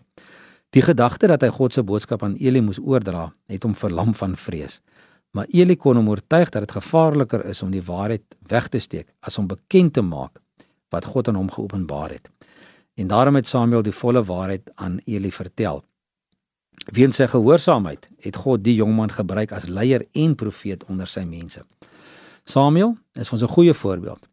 Die 0.72 0.82
gedagte 0.82 1.28
dat 1.28 1.42
hy 1.44 1.50
God 1.52 1.74
se 1.76 1.82
boodskap 1.84 2.22
aan 2.24 2.38
Eli 2.40 2.62
moes 2.64 2.80
oordra, 2.80 3.26
het 3.52 3.64
hom 3.66 3.74
verlam 3.76 4.14
van 4.16 4.36
vrees. 4.40 4.80
Maar 5.36 5.46
Eli 5.52 5.76
kon 5.76 5.96
hom 5.96 6.08
oortuig 6.08 6.48
dat 6.52 6.64
dit 6.64 6.72
gevaarliker 6.72 7.44
is 7.48 7.60
om 7.62 7.70
die 7.72 7.84
waarheid 7.84 8.24
weg 8.48 8.68
te 8.72 8.80
steek 8.80 9.10
as 9.20 9.38
om 9.38 9.48
bekend 9.48 9.94
te 9.94 10.04
maak 10.04 10.40
wat 10.92 11.08
God 11.08 11.28
aan 11.28 11.40
hom 11.40 11.50
geopenbaar 11.52 12.16
het. 12.16 12.28
En 12.96 13.08
daarom 13.08 13.36
het 13.36 13.48
Samuel 13.48 13.84
die 13.84 13.96
volle 13.96 14.24
waarheid 14.24 14.68
aan 14.74 14.98
Eli 15.04 15.32
vertel. 15.32 15.84
Weens 16.92 17.16
sy 17.20 17.28
gehoorsaamheid 17.28 18.08
het 18.24 18.36
God 18.36 18.64
die 18.64 18.74
jongman 18.80 19.12
gebruik 19.12 19.52
as 19.52 19.68
leier 19.68 20.06
en 20.12 20.34
profeet 20.36 20.84
onder 20.88 21.08
sy 21.08 21.24
mense. 21.28 21.64
Samuel 22.44 22.96
is 23.12 23.32
ons 23.32 23.42
'n 23.42 23.54
goeie 23.56 23.74
voorbeeld 23.74 24.28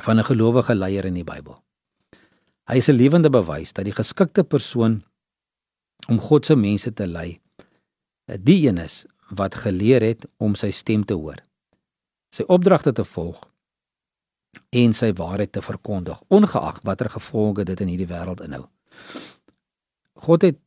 van 0.00 0.18
'n 0.18 0.24
gelowige 0.24 0.74
leier 0.74 1.04
in 1.04 1.14
die 1.14 1.24
Bybel. 1.24 1.62
Hy 2.66 2.76
is 2.76 2.88
'n 2.88 2.96
lewende 2.96 3.30
bewys 3.30 3.72
dat 3.72 3.84
die 3.84 3.94
geskikte 3.94 4.44
persoon 4.44 5.02
om 6.08 6.20
God 6.20 6.46
se 6.46 6.56
mense 6.56 6.92
te 6.92 7.06
lei, 7.06 7.40
die 8.26 8.66
een 8.66 8.78
is 8.78 9.04
wat 9.34 9.54
geleer 9.64 10.02
het 10.04 10.26
om 10.42 10.54
sy 10.58 10.70
stem 10.70 11.04
te 11.04 11.16
hoor, 11.16 11.40
sy 12.34 12.44
opdragte 12.48 12.92
te 12.92 13.04
volg 13.04 13.40
en 14.74 14.92
sy 14.94 15.12
waarheid 15.16 15.52
te 15.52 15.62
verkondig, 15.62 16.20
ongeag 16.28 16.80
watter 16.86 17.10
gevolge 17.10 17.64
dit 17.64 17.80
in 17.80 17.90
hierdie 17.90 18.10
wêreld 18.10 18.42
inhou. 18.44 18.66
God 20.24 20.46
het 20.46 20.60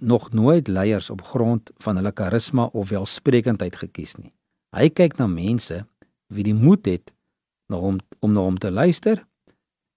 nog 0.00 0.30
nooit 0.32 0.68
leiers 0.68 1.10
op 1.10 1.22
grond 1.22 1.70
van 1.84 1.96
hulle 1.96 2.12
karisma 2.12 2.68
of 2.72 2.88
welsprekendheid 2.88 3.76
gekies 3.76 4.16
nie. 4.16 4.32
Hy 4.72 4.88
kyk 4.88 5.18
na 5.18 5.26
mense 5.28 5.82
wie 6.32 6.46
die 6.46 6.56
moed 6.56 6.86
het 6.88 7.12
na 7.68 7.80
hom 7.82 8.00
om 8.20 8.32
na 8.32 8.44
hom 8.46 8.58
te 8.58 8.70
luister 8.70 9.20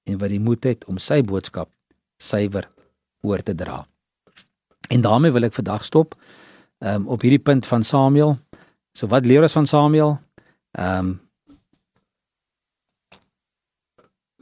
en 0.05 0.19
wat 0.19 0.33
die 0.33 0.41
moed 0.41 0.65
het 0.67 0.85
om 0.91 0.99
sy 0.99 1.21
boodskap 1.23 1.71
suiwer 2.19 2.67
oor 3.23 3.43
te 3.43 3.55
dra. 3.55 3.85
En 4.89 5.01
daarmee 5.01 5.31
wil 5.31 5.47
ek 5.47 5.53
vandag 5.53 5.83
stop 5.83 6.15
um, 6.79 7.07
op 7.07 7.21
hierdie 7.21 7.41
punt 7.41 7.65
van 7.65 7.83
Samuel. 7.83 8.37
So 8.95 9.07
wat 9.07 9.25
leer 9.25 9.45
ons 9.45 9.57
van 9.57 9.65
Samuel? 9.65 10.17
Ehm 10.71 10.97
um, 10.97 11.13